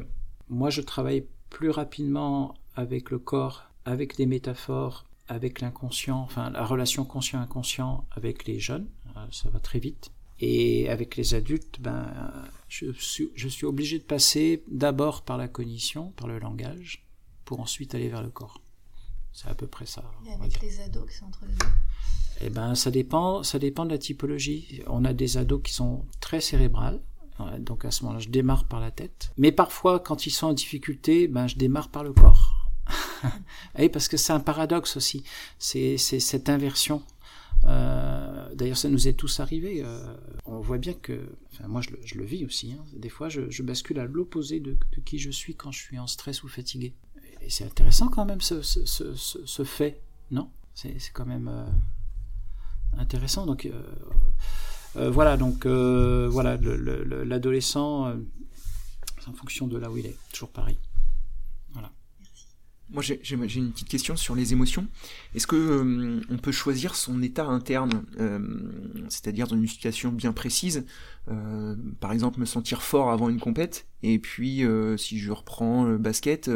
moi, 0.48 0.70
je 0.70 0.80
travaille 0.80 1.26
plus 1.50 1.70
rapidement 1.70 2.54
avec 2.76 3.10
le 3.10 3.18
corps, 3.18 3.70
avec 3.84 4.16
des 4.16 4.26
métaphores, 4.26 5.04
avec 5.28 5.60
l'inconscient, 5.60 6.18
enfin, 6.18 6.50
la 6.50 6.64
relation 6.64 7.04
conscient-inconscient 7.04 8.06
avec 8.12 8.46
les 8.46 8.58
jeunes, 8.58 8.88
euh, 9.16 9.26
ça 9.30 9.50
va 9.50 9.58
très 9.58 9.78
vite. 9.78 10.10
Et 10.40 10.88
avec 10.88 11.16
les 11.16 11.34
adultes, 11.34 11.80
ben, 11.80 12.06
je 12.74 12.90
suis, 12.92 13.30
je 13.34 13.48
suis 13.48 13.66
obligé 13.66 13.98
de 13.98 14.04
passer 14.04 14.64
d'abord 14.68 15.22
par 15.22 15.38
la 15.38 15.46
cognition, 15.46 16.10
par 16.12 16.26
le 16.26 16.40
langage, 16.40 17.06
pour 17.44 17.60
ensuite 17.60 17.94
aller 17.94 18.08
vers 18.08 18.22
le 18.22 18.30
corps. 18.30 18.60
C'est 19.32 19.48
à 19.48 19.54
peu 19.54 19.66
près 19.66 19.86
ça. 19.86 20.02
Et 20.26 20.32
avec 20.32 20.60
les 20.60 20.80
ados 20.80 21.08
qui 21.08 21.16
sont 21.16 21.26
entre 21.26 21.44
les 21.46 21.54
deux 21.54 21.66
Eh 22.40 22.50
ben, 22.50 22.74
ça 22.74 22.90
dépend, 22.90 23.42
ça 23.42 23.58
dépend 23.58 23.84
de 23.84 23.90
la 23.90 23.98
typologie. 23.98 24.82
On 24.88 25.04
a 25.04 25.12
des 25.12 25.36
ados 25.36 25.60
qui 25.62 25.72
sont 25.72 26.04
très 26.20 26.40
cérébrales. 26.40 27.00
Donc 27.58 27.84
à 27.84 27.90
ce 27.90 28.04
moment-là, 28.04 28.20
je 28.20 28.28
démarre 28.28 28.64
par 28.64 28.80
la 28.80 28.90
tête. 28.90 29.32
Mais 29.36 29.52
parfois, 29.52 30.00
quand 30.00 30.26
ils 30.26 30.30
sont 30.30 30.48
en 30.48 30.52
difficulté, 30.52 31.28
ben, 31.28 31.46
je 31.46 31.56
démarre 31.56 31.90
par 31.90 32.02
le 32.04 32.12
corps. 32.12 32.70
Et 33.78 33.88
parce 33.88 34.08
que 34.08 34.16
c'est 34.16 34.32
un 34.32 34.40
paradoxe 34.40 34.96
aussi. 34.96 35.24
C'est 35.58 35.96
cette 35.96 36.48
inversion. 36.48 37.02
Euh, 37.66 38.54
D'ailleurs, 38.54 38.76
ça 38.76 38.88
nous 38.88 39.08
est 39.08 39.14
tous 39.14 39.40
arrivé. 39.40 39.82
Euh, 39.82 40.14
on 40.46 40.60
voit 40.60 40.78
bien 40.78 40.94
que, 40.94 41.20
enfin, 41.52 41.66
moi, 41.66 41.80
je 41.80 42.14
le, 42.14 42.24
vis 42.24 42.44
aussi. 42.44 42.72
Hein. 42.72 42.84
Des 42.94 43.08
fois, 43.08 43.28
je, 43.28 43.62
bascule 43.62 43.98
à 43.98 44.04
l'opposé 44.04 44.60
de, 44.60 44.76
qui 45.04 45.18
je 45.18 45.30
suis 45.30 45.54
quand 45.54 45.72
je 45.72 45.80
suis 45.80 45.98
en 45.98 46.06
stress 46.06 46.42
ou 46.42 46.48
fatigué 46.48 46.94
et 47.40 47.50
c'est 47.50 47.64
intéressant 47.64 48.08
quand 48.08 48.24
même 48.24 48.40
ce, 48.40 49.64
fait, 49.64 50.00
non? 50.30 50.48
C'est 50.74 50.96
quand 51.12 51.26
même 51.26 51.48
euh, 51.48 51.66
intéressant. 52.96 53.44
Donc 53.44 53.68
voilà, 54.94 55.36
donc 55.36 55.66
voilà, 55.66 56.56
l'adolescent, 56.56 58.06
euh, 58.06 58.16
en 59.26 59.32
fonction 59.32 59.66
de 59.66 59.78
là 59.78 59.90
où 59.90 59.96
il 59.96 60.06
est, 60.06 60.16
toujours 60.32 60.50
pareil. 60.50 60.78
Moi, 62.90 63.02
j'ai 63.02 63.34
une 63.34 63.72
petite 63.72 63.88
question 63.88 64.14
sur 64.14 64.34
les 64.34 64.52
émotions. 64.52 64.86
Est-ce 65.34 65.46
que 65.46 65.56
euh, 65.56 66.20
on 66.28 66.36
peut 66.36 66.52
choisir 66.52 66.94
son 66.94 67.22
état 67.22 67.46
interne, 67.46 68.04
euh, 68.20 68.38
c'est-à-dire 69.08 69.48
dans 69.48 69.56
une 69.56 69.66
situation 69.66 70.12
bien 70.12 70.32
précise, 70.32 70.84
euh, 71.28 71.74
par 72.00 72.12
exemple 72.12 72.38
me 72.38 72.44
sentir 72.44 72.82
fort 72.82 73.10
avant 73.10 73.30
une 73.30 73.40
compète, 73.40 73.86
et 74.02 74.18
puis 74.18 74.62
si 74.98 75.18
je 75.18 75.32
reprends 75.32 75.84
le 75.84 75.96
basket, 75.96 76.50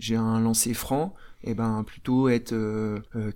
j'ai 0.00 0.16
un 0.16 0.40
lancer 0.40 0.74
franc, 0.74 1.14
et 1.44 1.52
eh 1.52 1.54
ben 1.54 1.84
plutôt 1.84 2.28
être 2.28 2.52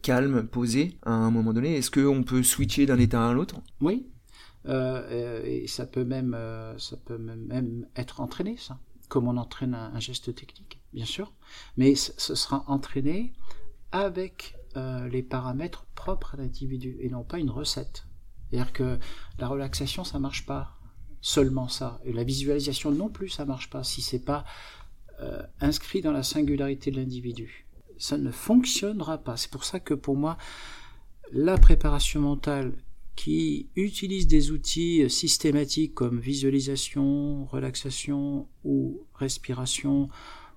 calme, 0.03 0.43
posé 0.43 0.99
à 1.03 1.13
un 1.13 1.31
moment 1.31 1.53
donné. 1.53 1.77
Est-ce 1.77 1.93
qu'on 1.93 2.25
peut 2.25 2.43
switcher 2.43 2.87
d'un 2.87 2.99
état 2.99 3.29
à 3.29 3.33
l'autre 3.33 3.63
Oui, 3.81 4.09
et 4.69 5.65
ça 5.69 5.87
peut 5.87 6.05
même, 6.05 6.37
ça 6.77 6.97
peut 6.97 7.19
même 7.19 7.87
être 7.95 8.21
entraîné, 8.21 8.57
ça, 8.59 8.81
comme 9.09 9.29
on 9.29 9.37
entraîne 9.37 9.75
un 9.75 10.01
geste 10.01 10.35
technique 10.35 10.82
bien 10.93 11.05
sûr, 11.05 11.33
mais 11.77 11.95
ce 11.95 12.35
sera 12.35 12.65
entraîné 12.67 13.33
avec 13.93 14.57
euh, 14.77 15.09
les 15.09 15.23
paramètres 15.23 15.87
propres 15.95 16.35
à 16.35 16.39
l'individu 16.39 16.97
et 17.01 17.09
non 17.09 17.25
pas 17.25 17.39
une 17.39 17.51
recette. 17.51 18.07
C'est-à-dire 18.51 18.73
que 18.73 18.99
la 19.39 19.49
relaxation, 19.49 20.05
ça 20.05 20.19
marche 20.19 20.47
pas 20.47 20.79
seulement 21.21 21.69
ça, 21.69 22.01
et 22.05 22.13
la 22.13 22.25
visualisation 22.25 22.91
non 22.91 23.09
plus, 23.09 23.29
ça 23.29 23.45
marche 23.45 23.71
pas 23.71 23.85
si 23.85 24.03
c'est 24.03 24.25
pas 24.25 24.45
euh, 25.21 25.43
inscrit 25.61 26.01
dans 26.01 26.13
la 26.13 26.23
singularité 26.23 26.91
de 26.91 26.97
l'individu. 26.97 27.67
Ça 27.99 28.19
ne 28.19 28.31
fonctionnera 28.31 29.19
pas. 29.19 29.37
C'est 29.37 29.51
pour 29.51 29.65
ça 29.65 29.79
que 29.79 29.95
pour 29.95 30.17
moi, 30.17 30.37
la 31.31 31.57
préparation 31.57 32.21
mentale 32.21 32.75
qui 33.15 33.69
utilise 33.77 34.27
des 34.27 34.51
outils 34.51 35.09
systématiques 35.09 35.95
comme 35.95 36.19
visualisation, 36.19 37.45
relaxation 37.45 38.49
ou 38.65 39.07
respiration, 39.15 40.09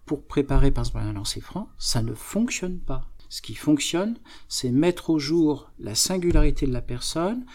pour 0.06 0.26
préparer 0.26 0.72
par 0.72 0.84
exemple 0.84 1.06
un 1.06 1.14
lancer 1.14 1.42
franc, 1.42 1.70
ça 1.78 2.02
ne 2.02 2.14
fonctionne 2.14 2.80
pas. 2.80 3.10
Ce 3.30 3.42
qui 3.42 3.56
fonctionne, 3.56 4.18
c'est 4.48 4.72
mettre 4.72 5.10
au 5.10 5.20
jour 5.20 5.72
la 5.80 5.96
singularité 5.96 6.68
de 6.68 6.74
la 6.74 6.82
personne, 6.82 7.46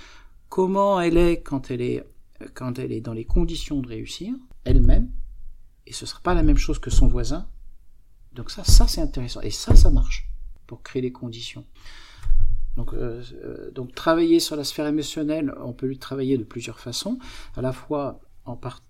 comment 0.49 1.01
elle 1.01 1.17
est 1.17 1.43
quand 1.43 1.71
elle 1.71 1.81
est, 1.81 2.05
quand 2.55 2.79
elle 2.79 2.93
est 2.93 3.01
dans 3.01 3.13
les 3.13 3.25
conditions 3.25 3.81
de 3.81 3.89
réussir, 3.89 4.35
elle-même, 4.65 5.11
et 5.87 5.93
ce 5.93 6.05
ne 6.05 6.09
sera 6.09 6.21
pas 6.21 6.35
la 6.35 6.43
même 6.43 6.59
chose 6.59 6.79
que 6.79 6.91
son 6.91 7.09
voisin. 7.09 7.47
Donc 8.33 8.51
ça, 8.51 8.65
ça 8.65 8.87
c'est 8.87 9.01
intéressant. 9.01 9.41
Et 9.41 9.51
ça, 9.51 9.75
ça 9.75 9.91
marche 9.91 10.29
pour 10.67 10.83
créer 10.83 11.03
les 11.03 11.13
conditions. 11.13 11.65
Donc, 12.77 12.95
euh, 12.95 13.23
euh 13.45 13.71
donc 13.73 13.95
travailler 13.95 14.39
sur 14.39 14.57
la 14.57 14.65
sphère 14.65 14.87
émotionnelle, 14.87 15.53
on 15.61 15.73
peut 15.73 15.87
lui 15.87 15.99
travailler 15.99 16.39
de 16.39 16.45
plusieurs 16.45 16.79
façons, 16.79 17.19
à 17.57 17.63
la 17.63 17.73
fois 17.73 18.21
en, 18.45 18.57
part, 18.57 18.83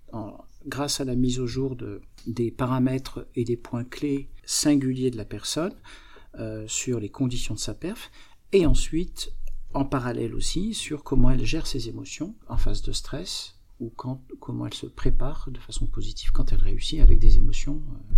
grâce 0.65 1.01
à 1.01 1.05
la 1.05 1.15
mise 1.15 1.39
au 1.39 1.47
jour 1.47 1.75
de, 1.75 2.01
des 2.27 2.51
paramètres 2.51 3.27
et 3.35 3.43
des 3.43 3.57
points 3.57 3.83
clés 3.83 4.29
singuliers 4.45 5.11
de 5.11 5.17
la 5.17 5.25
personne 5.25 5.73
euh, 6.39 6.65
sur 6.67 6.99
les 6.99 7.09
conditions 7.09 7.55
de 7.55 7.59
sa 7.59 7.73
perf, 7.73 8.11
et 8.53 8.65
ensuite, 8.65 9.33
en 9.73 9.85
parallèle 9.85 10.35
aussi, 10.35 10.73
sur 10.73 11.03
comment 11.03 11.31
elle 11.31 11.45
gère 11.45 11.67
ses 11.67 11.89
émotions 11.89 12.35
en 12.47 12.57
phase 12.57 12.81
de 12.81 12.91
stress, 12.91 13.55
ou 13.79 13.89
comment 13.89 14.67
elle 14.67 14.73
se 14.73 14.85
prépare 14.85 15.49
de 15.49 15.59
façon 15.59 15.87
positive 15.87 16.31
quand 16.31 16.53
elle 16.53 16.59
réussit 16.59 16.99
avec 16.99 17.17
des 17.17 17.37
émotions 17.37 17.81
euh, 17.93 18.15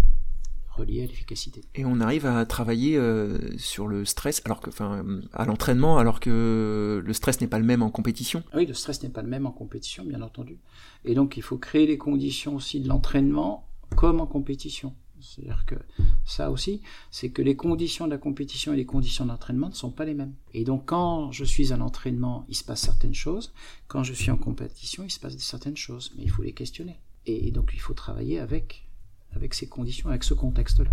relié 0.76 1.04
à 1.04 1.06
l'efficacité. 1.06 1.62
Et 1.76 1.86
on 1.86 2.00
arrive 2.00 2.26
à 2.26 2.46
travailler 2.46 2.98
euh, 2.98 3.38
sur 3.58 3.88
le 3.88 4.06
stress, 4.06 4.42
alors 4.46 4.60
que, 4.60 4.70
enfin, 4.70 5.06
à 5.34 5.46
l'entraînement, 5.46 5.98
alors 5.98 6.20
que 6.20 7.02
le 7.04 7.14
stress 7.14 7.42
n'est 7.42 7.48
pas 7.48 7.60
le 7.60 7.66
même 7.66 7.82
en 7.82 7.90
compétition. 7.90 8.44
Oui, 8.56 8.66
le 8.66 8.74
stress 8.74 9.04
n'est 9.04 9.10
pas 9.10 9.22
le 9.22 9.30
même 9.30 9.46
en 9.46 9.52
compétition, 9.52 10.04
bien 10.06 10.22
entendu. 10.22 10.60
Et 11.06 11.16
donc, 11.16 11.38
il 11.38 11.44
faut 11.44 11.58
créer 11.58 11.88
les 11.88 11.98
conditions 11.98 12.56
aussi 12.56 12.80
de 12.80 12.88
l'entraînement 12.88 13.68
comme 13.96 14.20
en 14.20 14.28
compétition. 14.28 14.96
C'est-à-dire 15.24 15.64
que 15.66 15.76
ça 16.26 16.52
aussi, 16.52 16.82
c'est 17.10 17.30
que 17.30 17.42
les 17.42 17.56
conditions 17.56 18.06
de 18.06 18.12
la 18.12 18.18
compétition 18.18 18.74
et 18.74 18.76
les 18.76 18.86
conditions 18.86 19.26
d'entraînement 19.26 19.70
ne 19.70 19.74
sont 19.74 19.92
pas 19.92 20.06
les 20.06 20.14
mêmes. 20.14 20.34
Et 20.54 20.64
donc 20.64 20.86
quand 20.88 21.32
je 21.32 21.46
suis 21.46 21.72
à 21.72 21.78
l'entraînement, 21.78 22.46
il 22.50 22.56
se 22.56 22.64
passe 22.64 22.82
certaines 22.82 23.14
choses. 23.14 23.54
Quand 23.88 24.04
je 24.04 24.14
suis 24.14 24.32
en 24.32 24.38
compétition, 24.38 25.04
il 25.04 25.12
se 25.12 25.20
passe 25.20 25.38
certaines 25.38 25.78
choses. 25.78 26.12
Mais 26.18 26.24
il 26.24 26.30
faut 26.30 26.44
les 26.44 26.54
questionner. 26.54 27.00
Et 27.26 27.52
donc 27.52 27.72
il 27.74 27.80
faut 27.80 27.94
travailler 27.94 28.40
avec, 28.40 28.86
avec 29.36 29.54
ces 29.54 29.68
conditions, 29.68 30.10
avec 30.10 30.24
ce 30.24 30.34
contexte-là. 30.34 30.92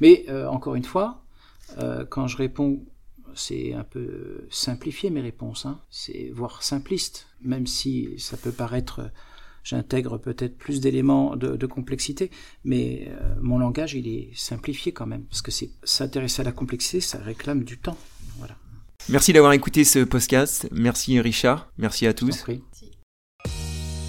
Mais 0.00 0.24
euh, 0.28 0.48
encore 0.48 0.74
une 0.74 0.84
fois, 0.84 1.22
euh, 1.78 2.04
quand 2.04 2.26
je 2.26 2.36
réponds, 2.36 2.84
c'est 3.34 3.74
un 3.74 3.84
peu 3.84 4.46
simplifié 4.50 5.10
mes 5.10 5.20
réponses, 5.20 5.66
hein. 5.66 5.80
c'est 5.90 6.30
voire 6.34 6.62
simpliste, 6.62 7.26
même 7.42 7.66
si 7.66 8.18
ça 8.18 8.36
peut 8.36 8.52
paraître 8.52 9.10
j'intègre 9.68 10.16
peut-être 10.18 10.56
plus 10.56 10.80
d'éléments 10.80 11.36
de, 11.36 11.66
complexité, 11.66 12.30
mais 12.64 13.08
euh, 13.08 13.34
mon 13.40 13.58
langage, 13.58 13.94
il 13.94 14.08
est 14.08 14.30
simplifié 14.34 14.92
quand 14.92 15.06
même, 15.06 15.24
parce 15.24 15.42
que 15.42 15.50
s'intéresser 15.84 16.40
à 16.40 16.44
la 16.44 16.52
complexité, 16.52 17.00
ça 17.00 17.18
réclame 17.18 17.64
du 17.64 17.78
temps. 17.78 17.98
Voilà. 18.38 18.56
Merci 19.08 19.32
d'avoir 19.32 19.52
écouté 19.52 19.84
ce 19.84 20.00
podcast. 20.00 20.68
Merci 20.72 21.20
Richard. 21.20 21.70
Merci 21.76 22.06
à 22.06 22.14
tous. 22.14 22.44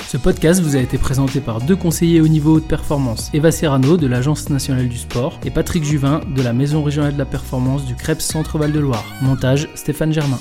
Ce 0.10 0.18
podcast 0.18 0.60
vous 0.60 0.76
a 0.76 0.80
été 0.80 0.98
présenté 0.98 1.40
par 1.40 1.62
deux 1.62 1.76
conseillers 1.76 2.20
au 2.20 2.28
niveau 2.28 2.60
de 2.60 2.66
performance, 2.66 3.30
Eva 3.32 3.52
Serrano 3.52 3.96
de 3.96 4.08
l'Agence 4.08 4.50
nationale 4.50 4.90
du 4.90 4.98
sport 4.98 5.40
et 5.46 5.52
Patrick 5.52 5.84
Juvin 5.84 6.22
de 6.36 6.42
la 6.42 6.52
Maison 6.52 6.82
régionale 6.82 7.14
de 7.14 7.20
la 7.20 7.26
performance 7.26 7.86
du 7.86 7.94
CREPS 7.94 8.26
Centre-Val 8.26 8.72
de 8.72 8.80
Loire. 8.80 9.06
Montage 9.22 9.70
Stéphane 9.76 10.12
Germain. 10.12 10.40